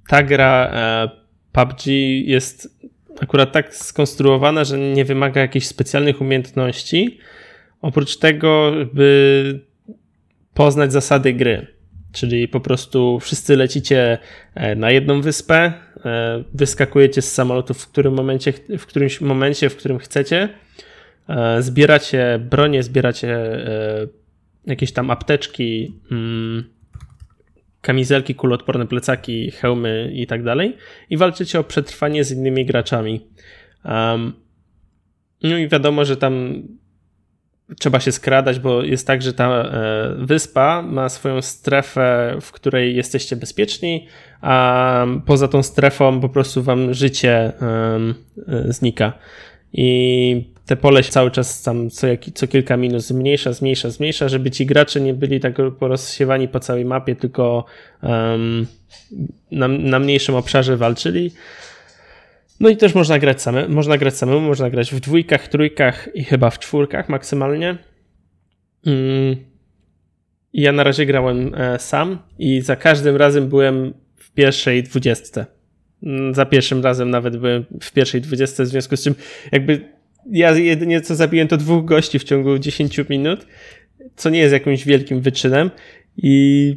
[0.07, 1.09] ta gra e,
[1.51, 1.87] PUBG
[2.25, 2.75] jest
[3.21, 7.19] akurat tak skonstruowana, że nie wymaga jakichś specjalnych umiejętności.
[7.81, 9.59] Oprócz tego, by
[10.53, 11.67] poznać zasady gry.
[12.11, 14.17] Czyli po prostu wszyscy lecicie
[14.55, 15.73] e, na jedną wyspę,
[16.05, 20.49] e, wyskakujecie z samolotu w, którym momencie, w którymś momencie, w którym chcecie,
[21.29, 23.37] e, zbieracie bronię, zbieracie
[24.65, 26.74] jakieś tam apteczki, mm,
[27.85, 30.77] kamizelki, kuloodporne plecaki, hełmy i tak dalej
[31.09, 33.27] i walczycie o przetrwanie z innymi graczami.
[33.85, 34.33] Um,
[35.43, 36.63] no i wiadomo, że tam
[37.79, 42.95] trzeba się skradać, bo jest tak, że ta e, wyspa ma swoją strefę, w której
[42.95, 44.07] jesteście bezpieczni,
[44.41, 47.53] a poza tą strefą po prostu wam życie e,
[48.67, 49.13] znika.
[49.73, 54.29] I te pole się cały czas tam co, jak, co kilka minut zmniejsza, zmniejsza, zmniejsza,
[54.29, 57.65] żeby ci gracze nie byli tak porozsiewani po całej mapie, tylko
[58.03, 58.67] um,
[59.51, 61.31] na, na mniejszym obszarze walczyli.
[62.59, 66.23] No i też można grać same, można grać samemu, można grać w dwójkach, trójkach i
[66.23, 67.77] chyba w czwórkach maksymalnie.
[68.85, 69.35] Mm.
[70.53, 75.45] Ja na razie grałem e, sam i za każdym razem byłem w pierwszej dwudziestce.
[76.03, 79.15] Mm, za pierwszym razem nawet byłem w pierwszej dwudziestce, w związku z czym
[79.51, 79.95] jakby
[80.31, 83.47] ja jedynie co zabiłem to dwóch gości w ciągu 10 minut,
[84.15, 85.71] co nie jest jakimś wielkim wyczynem
[86.17, 86.75] i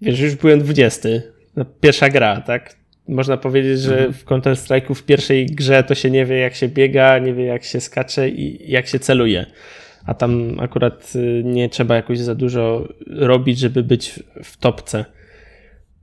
[0.00, 1.08] wiesz, już byłem 20.
[1.56, 2.76] No, pierwsza gra, tak?
[3.08, 4.12] Można powiedzieć, że mhm.
[4.12, 7.64] w Counter-Strike'u w pierwszej grze to się nie wie jak się biega, nie wie jak
[7.64, 9.46] się skacze i jak się celuje.
[10.06, 15.04] a tam akurat y, nie trzeba jakoś za dużo robić, żeby być w topce.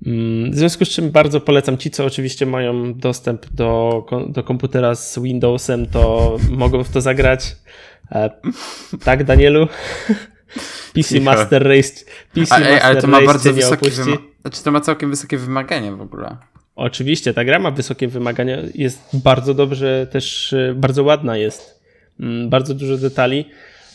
[0.06, 4.96] Mm, w związku z czym bardzo polecam ci, co oczywiście mają dostęp do, do komputera
[4.96, 7.56] z Windowsem, to mogą w to zagrać.
[8.12, 8.30] E,
[9.04, 9.68] tak, Danielu?
[10.94, 12.06] PC Master Race.
[12.34, 15.38] PC ale, Master ale to ma Race bardzo wysokie wyma- znaczy to ma całkiem wysokie
[15.38, 16.38] wymagania w ogóle.
[16.76, 21.82] Oczywiście, ta gra ma wysokie wymagania, jest bardzo dobrze, też e, bardzo ładna jest.
[22.20, 23.46] Mm, bardzo dużo detali,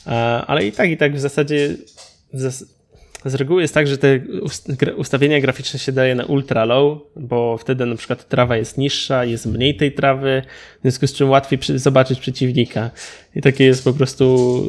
[0.06, 0.10] e,
[0.46, 1.76] ale i tak, i tak w zasadzie
[2.32, 2.79] w zas
[3.24, 4.20] z reguły jest tak, że te
[4.96, 9.46] ustawienia graficzne się daje na ultra low, bo wtedy na przykład trawa jest niższa, jest
[9.46, 10.42] mniej tej trawy,
[10.78, 12.90] w związku z czym łatwiej zobaczyć przeciwnika.
[13.36, 14.66] I takie jest po prostu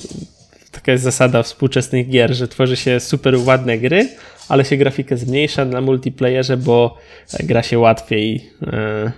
[0.72, 4.10] taka jest zasada współczesnych gier, że tworzy się super ładne gry,
[4.50, 6.98] ale się grafikę zmniejsza na multiplayerze, bo
[7.40, 8.50] gra się łatwiej.
[8.68, 9.12] E,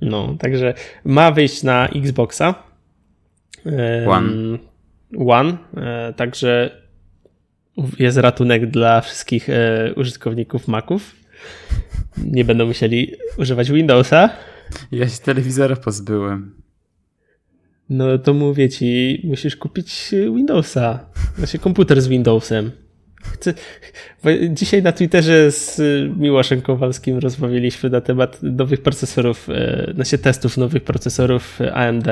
[0.00, 2.54] no, także ma wyjść na Xboxa.
[4.06, 4.58] One.
[5.18, 6.70] One, e, także
[7.98, 11.16] jest ratunek dla wszystkich e, użytkowników Maców.
[12.24, 14.30] Nie będą musieli używać Windowsa.
[14.92, 16.54] Ja się telewizora pozbyłem.
[17.90, 21.06] No to mówię ci, musisz kupić Windowsa.
[21.38, 22.70] Znaczy komputer z Windowsem.
[23.22, 23.54] Chcę...
[24.50, 25.80] Dzisiaj na Twitterze z
[26.16, 32.06] Miłoszem Kowalskim rozmawialiśmy na temat nowych procesorów, e, znaczy testów nowych procesorów AMD.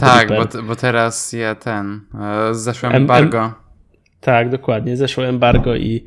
[0.00, 2.00] Tak, bo, bo, teraz ja ten,
[2.50, 3.63] e, zeszłem embargo.
[4.24, 4.96] Tak, dokładnie.
[4.96, 6.04] Zeszło embargo i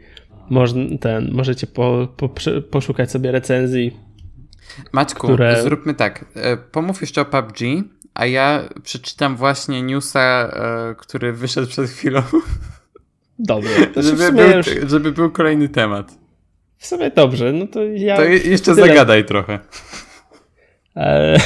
[0.49, 2.29] można, ten, możecie po, po,
[2.71, 3.97] poszukać sobie recenzji.
[4.91, 5.61] Maćku, które...
[5.61, 6.25] zróbmy tak.
[6.35, 7.57] E, pomów jeszcze o PUBG,
[8.13, 12.21] a ja przeczytam właśnie newsa, e, który wyszedł przed chwilą.
[13.39, 13.87] Dobrze.
[13.95, 14.67] żeby, był, już...
[14.87, 16.17] żeby był kolejny temat.
[16.77, 18.15] W sumie dobrze, no to ja.
[18.15, 18.87] To jeszcze tyle...
[18.87, 19.59] zagadaj trochę.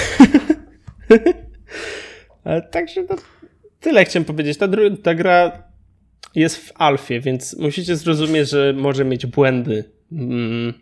[2.45, 2.61] E...
[2.61, 3.15] Także to
[3.79, 4.57] tyle chciałem powiedzieć.
[4.57, 4.67] Ta,
[5.03, 5.70] ta gra
[6.35, 9.83] jest w alfie, więc musicie zrozumieć, że może mieć błędy.
[10.11, 10.73] Mm.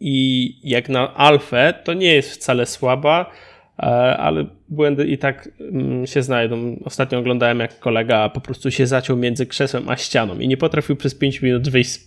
[0.00, 3.30] I jak na alfę, to nie jest wcale słaba,
[3.78, 3.82] e,
[4.16, 6.76] ale błędy i tak mm, się znajdą.
[6.84, 10.96] Ostatnio oglądałem, jak kolega po prostu się zaciął między krzesłem a ścianą i nie potrafił
[10.96, 12.00] przez 5 minut wyjść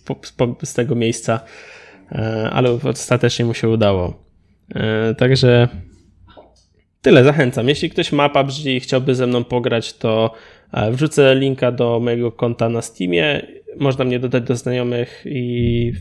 [0.62, 1.40] z, tego miejsca,
[2.12, 4.24] e, ale ostatecznie mu się udało.
[4.74, 5.68] E, także
[7.02, 7.68] tyle, zachęcam.
[7.68, 10.34] Jeśli ktoś ma PUBG i chciałby ze mną pograć, to
[10.72, 13.46] E, wrzucę linka do mojego konta na Steamie.
[13.76, 15.92] Można mnie dodać do znajomych i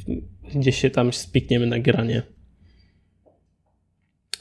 [0.56, 2.22] gdzieś się tam spikniemy na granie.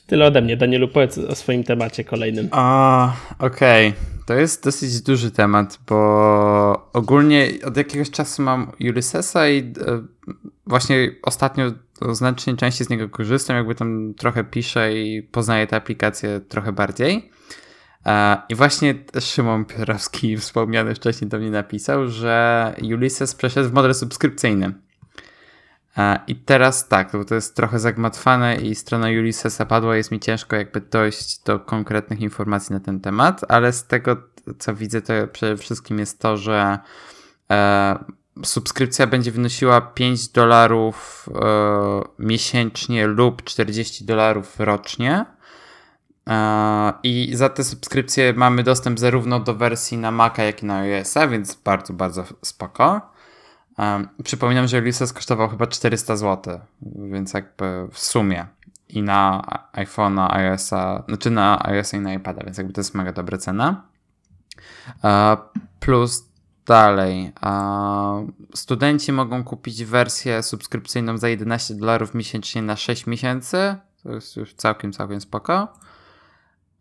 [0.06, 0.56] Tyle ode mnie.
[0.56, 2.48] Danielu, powiedz o swoim temacie kolejnym.
[2.50, 3.88] A, okej.
[3.88, 4.17] Okay.
[4.28, 10.02] To jest dosyć duży temat, bo ogólnie od jakiegoś czasu mam Ulyssesa i e,
[10.66, 11.72] właśnie ostatnio
[12.12, 17.30] znacznie częściej z niego korzystam, jakby tam trochę piszę i poznaję tę aplikację trochę bardziej.
[18.48, 24.88] I właśnie Szymon Piotrowski, wspomniany wcześniej, do mnie napisał, że Ulysses przeszedł w model subskrypcyjny.
[26.27, 30.57] I teraz tak, bo to jest trochę zagmatwane i strona Ulyssesa padła, jest mi ciężko
[30.57, 34.16] jakby dojść do konkretnych informacji na ten temat, ale z tego
[34.59, 36.79] co widzę to przede wszystkim jest to, że
[37.51, 37.98] e,
[38.44, 45.24] subskrypcja będzie wynosiła 5 dolarów e, miesięcznie lub 40 dolarów rocznie
[47.03, 51.29] i za te subskrypcje mamy dostęp zarówno do wersji na Maca, jak i na iOS-a,
[51.29, 53.11] więc bardzo, bardzo spoko.
[54.24, 56.60] Przypominam, że Ulysses kosztował chyba 400 zł,
[57.10, 58.46] więc jakby w sumie
[58.88, 63.12] i na iPhone'a, iOS-a, znaczy na iOS-a i na iPada, więc jakby to jest mega
[63.12, 63.82] dobra cena.
[65.80, 66.28] Plus
[66.66, 67.32] dalej,
[68.54, 73.76] studenci mogą kupić wersję subskrypcyjną za 11 dolarów miesięcznie na 6 miesięcy.
[74.02, 75.68] To jest już całkiem, całkiem spoko.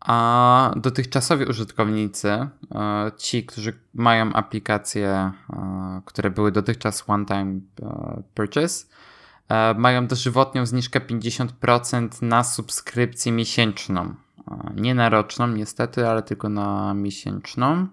[0.00, 2.48] A dotychczasowi użytkownicy, e,
[3.16, 5.32] ci, którzy mają aplikacje, e,
[6.04, 8.86] które były dotychczas one-time e, purchase,
[9.76, 14.14] mają dożywotnią zniżkę 50% na subskrypcję miesięczną.
[14.74, 17.86] Nie na roczną, niestety, ale tylko na miesięczną.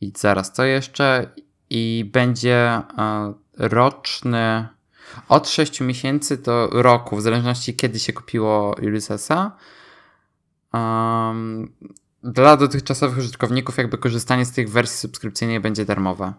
[0.00, 1.30] I zaraz, co jeszcze?
[1.70, 2.82] I będzie
[3.58, 4.68] roczny
[5.28, 9.56] od 6 miesięcy do roku, w zależności kiedy się kupiło Ulyssesa.
[10.72, 11.72] Um,
[12.24, 16.32] dla dotychczasowych użytkowników jakby korzystanie z tych wersji subskrypcyjnej będzie darmowe.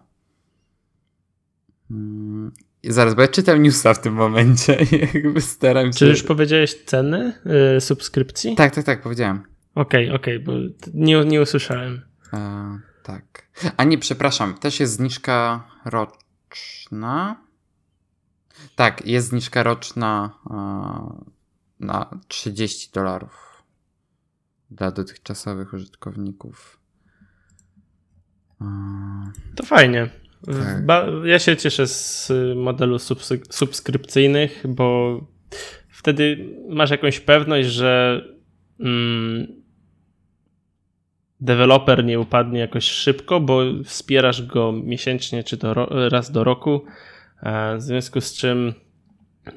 [1.88, 2.52] Hmm.
[2.84, 4.78] Zaraz, bo ja czytam newsa w tym momencie
[5.14, 5.98] jakby staram się...
[5.98, 7.32] Czy już powiedziałeś ceny
[7.74, 8.56] yy, subskrypcji?
[8.56, 9.42] Tak, tak, tak, powiedziałem.
[9.74, 10.52] Okej, okay, okej, okay, bo
[10.94, 12.00] nie, nie usłyszałem.
[12.32, 13.48] E, tak.
[13.76, 17.43] A nie, przepraszam, też jest zniżka roczna.
[18.76, 20.54] Tak, jest zniżka roczna e,
[21.80, 23.62] na 30 dolarów
[24.70, 26.80] dla dotychczasowych użytkowników.
[29.56, 30.10] To fajnie.
[30.86, 31.04] Tak.
[31.24, 32.98] Ja się cieszę z modelu
[33.50, 35.20] subskrypcyjnych, bo
[35.88, 38.22] wtedy masz jakąś pewność, że
[38.80, 39.46] mm,
[41.40, 45.74] deweloper nie upadnie jakoś szybko, bo wspierasz go miesięcznie czy to
[46.08, 46.84] raz do roku.
[47.78, 48.74] W związku z czym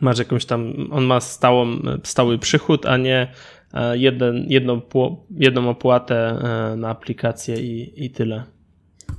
[0.02, 3.32] masz jakąś tam, on ma stałą, stały przychód, a nie
[3.74, 4.82] e, jeden, jedną,
[5.30, 8.44] jedną opłatę e, na aplikację i, i tyle.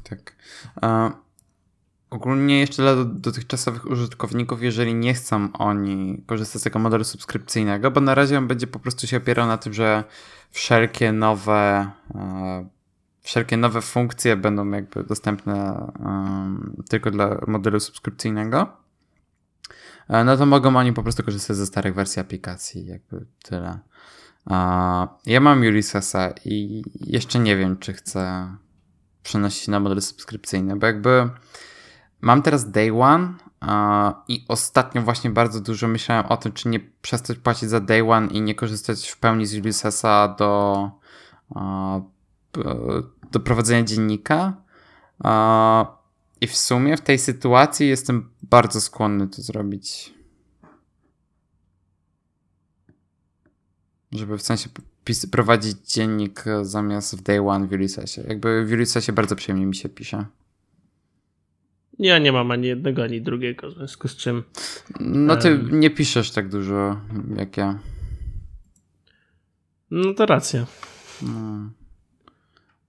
[0.02, 0.36] Tak.
[0.82, 1.10] A
[2.10, 8.00] ogólnie jeszcze dla dotychczasowych użytkowników, jeżeli nie chcą oni korzystać z tego modelu subskrypcyjnego, bo
[8.00, 10.04] na razie on będzie po prostu się opierał na tym, że
[10.50, 12.68] wszelkie nowe e,
[13.28, 15.86] wszelkie nowe funkcje będą jakby dostępne
[16.88, 18.76] tylko dla modelu subskrypcyjnego.
[20.08, 23.78] E, no to mogą oni po prostu korzystać ze starych wersji aplikacji, jakby tyle.
[25.26, 28.48] Ja mam Ulyssesa i jeszcze nie wiem, czy chcę
[29.22, 31.30] przenosić na model subskrypcyjny, bo jakby
[32.20, 33.34] mam teraz Day One
[34.28, 38.26] i ostatnio właśnie bardzo dużo myślałem o tym, czy nie przestać płacić za Day One
[38.26, 40.90] i nie korzystać w pełni z Ulyssesa do,
[43.32, 44.62] do prowadzenia dziennika.
[46.40, 50.14] I w sumie w tej sytuacji jestem bardzo skłonny to zrobić.
[54.12, 54.68] Żeby w sensie
[55.30, 58.22] prowadzić dziennik zamiast w day one w Ulyssesie.
[58.28, 60.26] Jakby w Ulyssesie bardzo przyjemnie mi się pisze.
[61.98, 64.44] Ja nie mam ani jednego, ani drugiego, w związku z czym.
[65.00, 65.80] No ty um...
[65.80, 67.00] nie piszesz tak dużo
[67.36, 67.78] jak ja.
[69.90, 70.66] No to racja.
[71.22, 71.70] No.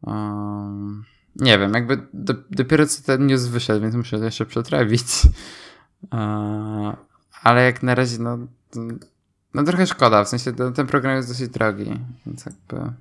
[0.03, 1.03] Um...
[1.35, 5.03] Nie wiem, jakby do, dopiero co ten news wyszedł, więc muszę to jeszcze przetrawić.
[7.43, 8.37] ale jak na razie, no,
[9.53, 12.91] no trochę szkoda, w sensie ten, ten program jest dosyć drogi, więc jakby...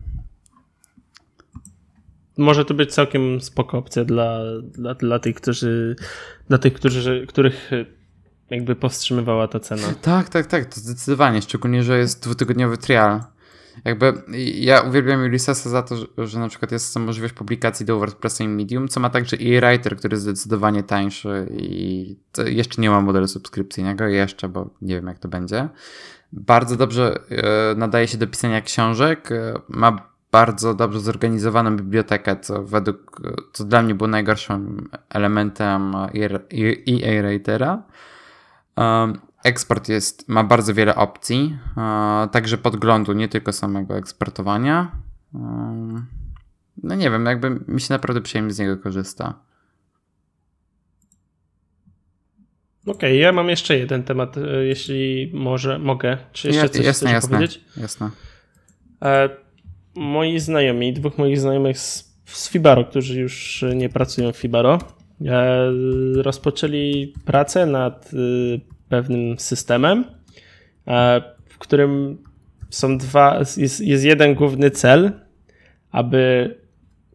[2.38, 5.96] Może to być całkiem spoko opcja dla, dla, dla tych, którzy,
[6.48, 7.70] dla tych, którzy, których
[8.50, 9.82] jakby powstrzymywała ta cena.
[10.02, 13.20] Tak, tak, tak, to zdecydowanie, szczególnie, że jest dwutygodniowy trial.
[13.84, 14.12] Jakby
[14.54, 18.48] ja uwielbiam Ulyssesa za to, że, że na przykład jest możliwość publikacji do WordPressa i
[18.48, 22.16] Medium, co ma także e-writer, który jest zdecydowanie tańszy i
[22.46, 25.68] jeszcze nie ma modelu subskrypcyjnego, jeszcze, bo nie wiem jak to będzie.
[26.32, 32.62] Bardzo dobrze e, nadaje się do pisania książek, e, ma bardzo dobrze zorganizowaną bibliotekę, co
[32.62, 33.20] według,
[33.52, 35.94] co dla mnie było najgorszym elementem
[37.02, 37.82] e-writera.
[38.76, 41.58] Um, eksport jest, ma bardzo wiele opcji,
[42.32, 44.92] także podglądu, nie tylko samego eksportowania.
[46.82, 49.48] No nie wiem, jakby mi się naprawdę przyjemnie z niego korzysta.
[52.82, 56.18] Okej, okay, ja mam jeszcze jeden temat, e, jeśli może mogę.
[56.32, 57.64] Czy jeszcze coś jasne, chcesz jasne, powiedzieć?
[57.76, 58.10] Jasne.
[59.02, 59.28] E,
[59.94, 64.78] moi znajomi, dwóch moich znajomych z, z Fibaro, którzy już nie pracują w Fibaro,
[65.26, 65.72] e,
[66.14, 68.10] rozpoczęli pracę nad
[68.88, 70.04] pewnym systemem,
[70.86, 72.18] e, w którym
[72.70, 75.12] są dwa, jest, jest jeden główny cel,
[75.90, 76.54] aby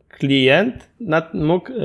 [0.08, 0.90] klient
[1.34, 1.76] mógł e,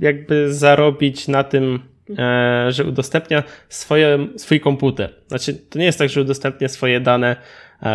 [0.00, 1.80] jakby zarobić na tym,
[2.18, 5.14] e, że udostępnia swoje, swój komputer.
[5.28, 7.36] Znaczy, to nie jest tak, że udostępnia swoje dane,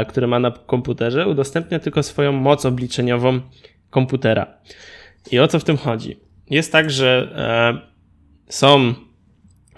[0.07, 3.39] które ma na komputerze, udostępnia tylko swoją moc obliczeniową
[3.89, 4.47] komputera.
[5.31, 6.19] I o co w tym chodzi?
[6.49, 7.29] Jest tak, że
[8.49, 8.93] są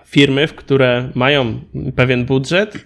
[0.09, 1.59] firmy, w które mają
[1.95, 2.85] pewien budżet,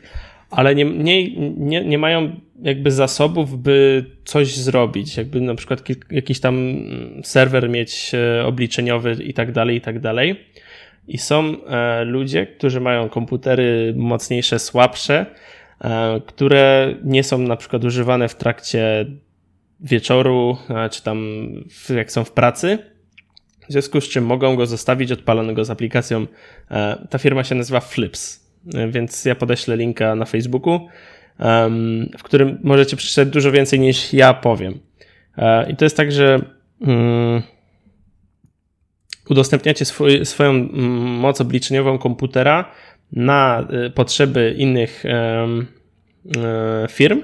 [0.49, 6.39] ale nie, nie, nie, nie mają jakby zasobów, by coś zrobić, jakby na przykład jakiś
[6.39, 6.75] tam
[7.23, 10.39] serwer mieć e, obliczeniowy i tak dalej, i tak dalej.
[11.07, 15.25] I są e, ludzie, którzy mają komputery mocniejsze, słabsze,
[15.81, 19.05] e, które nie są na przykład używane w trakcie
[19.79, 20.57] wieczoru,
[20.91, 21.25] czy tam
[21.95, 22.92] jak są w pracy
[23.69, 26.27] w związku z czym mogą go zostawić odpalonego z aplikacją.
[26.71, 30.87] E, ta firma się nazywa Flips, e, więc ja podeślę linka na Facebooku,
[32.17, 34.79] w którym możecie przeczytać dużo więcej niż ja powiem.
[35.37, 36.41] E, I to jest tak, że
[36.81, 37.41] mm,
[39.29, 42.71] udostępniacie swój, swoją mm, moc obliczeniową komputera
[43.11, 45.03] na potrzeby innych
[46.89, 47.23] firm.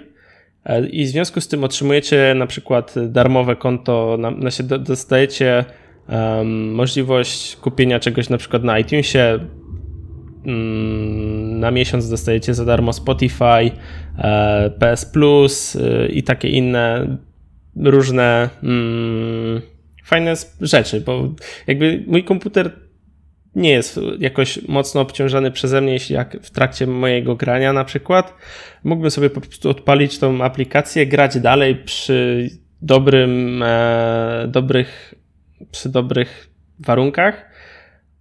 [0.91, 5.65] I w związku z tym otrzymujecie na przykład darmowe konto, na, na dostajecie
[6.09, 9.39] um, możliwość kupienia czegoś na przykład na iTunesie.
[10.45, 13.71] Um, na miesiąc dostajecie za darmo Spotify,
[14.17, 17.17] e, PS Plus e, i takie inne
[17.75, 19.61] różne mm,
[20.03, 21.29] fajne rzeczy, bo
[21.67, 22.71] jakby mój komputer
[23.55, 28.33] nie jest jakoś mocno obciążany przeze mnie, jeśli jak w trakcie mojego grania na przykład.
[28.83, 32.49] Mógłbym sobie po prostu odpalić tą aplikację, grać dalej przy
[32.81, 35.13] dobrym, e, dobrych
[35.71, 36.49] przy dobrych
[36.79, 37.49] warunkach,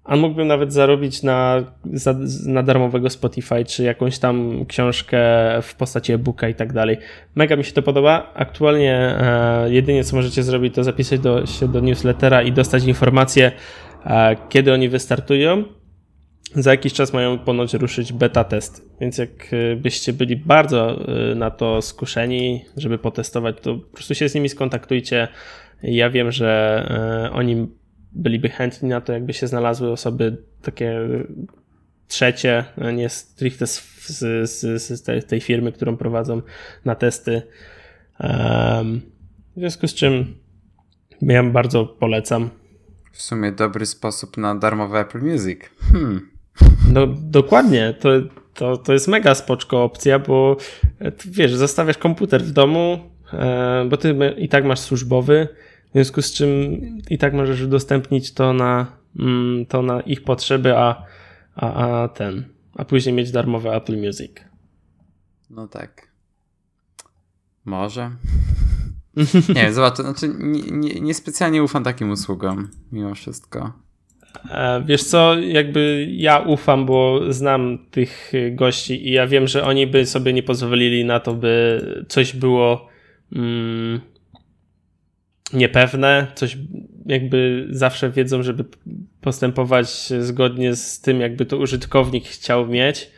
[0.09, 2.15] a mógłbym nawet zarobić na, za,
[2.47, 5.19] na darmowego Spotify, czy jakąś tam książkę
[5.63, 6.97] w postaci e-booka i tak dalej.
[7.35, 8.33] Mega mi się to podoba.
[8.35, 13.53] Aktualnie e, jedynie co możecie zrobić, to zapisać do, się do newslettera i dostać informacje,
[14.07, 15.65] e, kiedy oni wystartują.
[16.55, 21.83] Za jakiś czas mają ponoć ruszyć beta test, więc jakbyście byli bardzo e, na to
[21.83, 25.29] skuszeni, żeby potestować, to po prostu się z nimi skontaktujcie.
[25.83, 26.83] Ja wiem, że
[27.31, 27.69] e, oni
[28.13, 31.01] byliby chętni na to, jakby się znalazły osoby takie
[32.09, 32.65] trzecie,
[32.95, 36.43] nie stricte z, z, z, z tej firmy, którą prowadzą
[36.85, 37.43] na testy.
[39.57, 40.35] W związku z czym
[41.23, 42.51] ja bardzo polecam.
[43.13, 45.61] W sumie dobry sposób na darmowe Apple Music.
[45.93, 46.31] Hmm.
[46.93, 48.09] No dokładnie, to,
[48.55, 50.57] to, to jest mega spoczko opcja, bo
[51.25, 52.99] wiesz, zostawiasz komputer w domu,
[53.33, 55.49] e, bo ty i tak masz służbowy,
[55.89, 56.49] w związku z czym
[57.11, 58.87] i tak możesz udostępnić to na,
[59.19, 61.05] mm, to na ich potrzeby, a,
[61.55, 64.33] a, a ten, a później mieć darmowe Apple Music.
[65.51, 66.09] No tak.
[67.65, 68.11] Może.
[69.55, 70.29] nie, zobacz, to znaczy
[71.01, 73.73] niespecjalnie nie, nie ufam takim usługom, mimo wszystko.
[74.51, 79.87] E, wiesz co, jakby ja ufam, bo znam tych gości i ja wiem, że oni
[79.87, 82.89] by sobie nie pozwolili na to, by coś było
[83.33, 84.01] mm,
[85.53, 86.59] niepewne, coś
[87.07, 88.65] jakby zawsze wiedzą, żeby
[89.21, 93.11] postępować zgodnie z tym, jakby to użytkownik chciał mieć,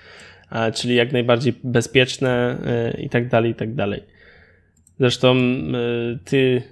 [0.75, 4.03] czyli jak najbardziej bezpieczne e, i tak dalej, i tak dalej.
[4.99, 6.63] Zresztą e, ty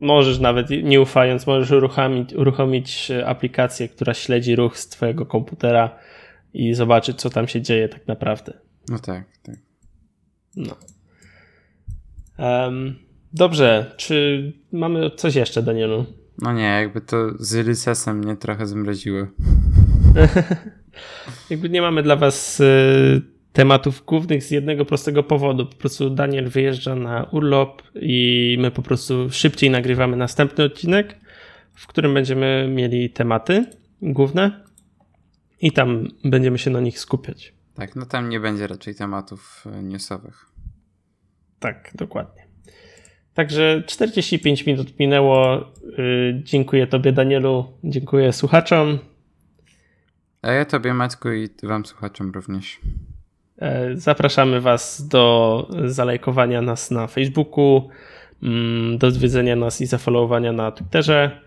[0.00, 5.98] możesz nawet nie ufając, możesz uruchomić, uruchomić aplikację, która śledzi ruch z twojego komputera
[6.54, 8.52] i zobaczyć, co tam się dzieje tak naprawdę.
[8.88, 9.56] No tak, tak.
[10.56, 10.76] No.
[12.38, 16.06] Um, Dobrze, czy mamy coś jeszcze, Danielu?
[16.42, 19.26] No nie, jakby to z Rysesem mnie trochę zmroziło.
[21.50, 23.22] jakby nie mamy dla was y,
[23.52, 25.66] tematów głównych z jednego prostego powodu.
[25.66, 31.18] Po prostu Daniel wyjeżdża na urlop i my po prostu szybciej nagrywamy następny odcinek,
[31.74, 33.66] w którym będziemy mieli tematy
[34.02, 34.64] główne
[35.60, 37.54] i tam będziemy się na nich skupiać.
[37.74, 40.46] Tak, no tam nie będzie raczej tematów y, newsowych.
[41.58, 42.47] Tak, dokładnie.
[43.38, 45.60] Także 45 minut minęło.
[45.98, 47.66] Y, dziękuję Tobie, Danielu.
[47.84, 48.98] Dziękuję słuchaczom.
[50.42, 52.80] A ja Tobie, Maćku, i Wam słuchaczom również.
[53.58, 57.88] E, zapraszamy Was do zalajkowania nas na Facebooku,
[58.42, 61.40] mm, do odwiedzenia nas i zafollowowania na Twitterze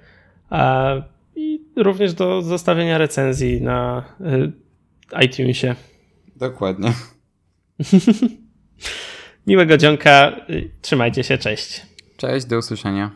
[1.35, 5.75] i również do zostawienia recenzji na y, iTunesie.
[6.35, 6.93] Dokładnie.
[9.47, 10.35] Miłego dzionka.
[10.81, 11.37] Trzymajcie się.
[11.37, 11.81] Cześć.
[12.17, 13.11] Cześć, do usłyszenia.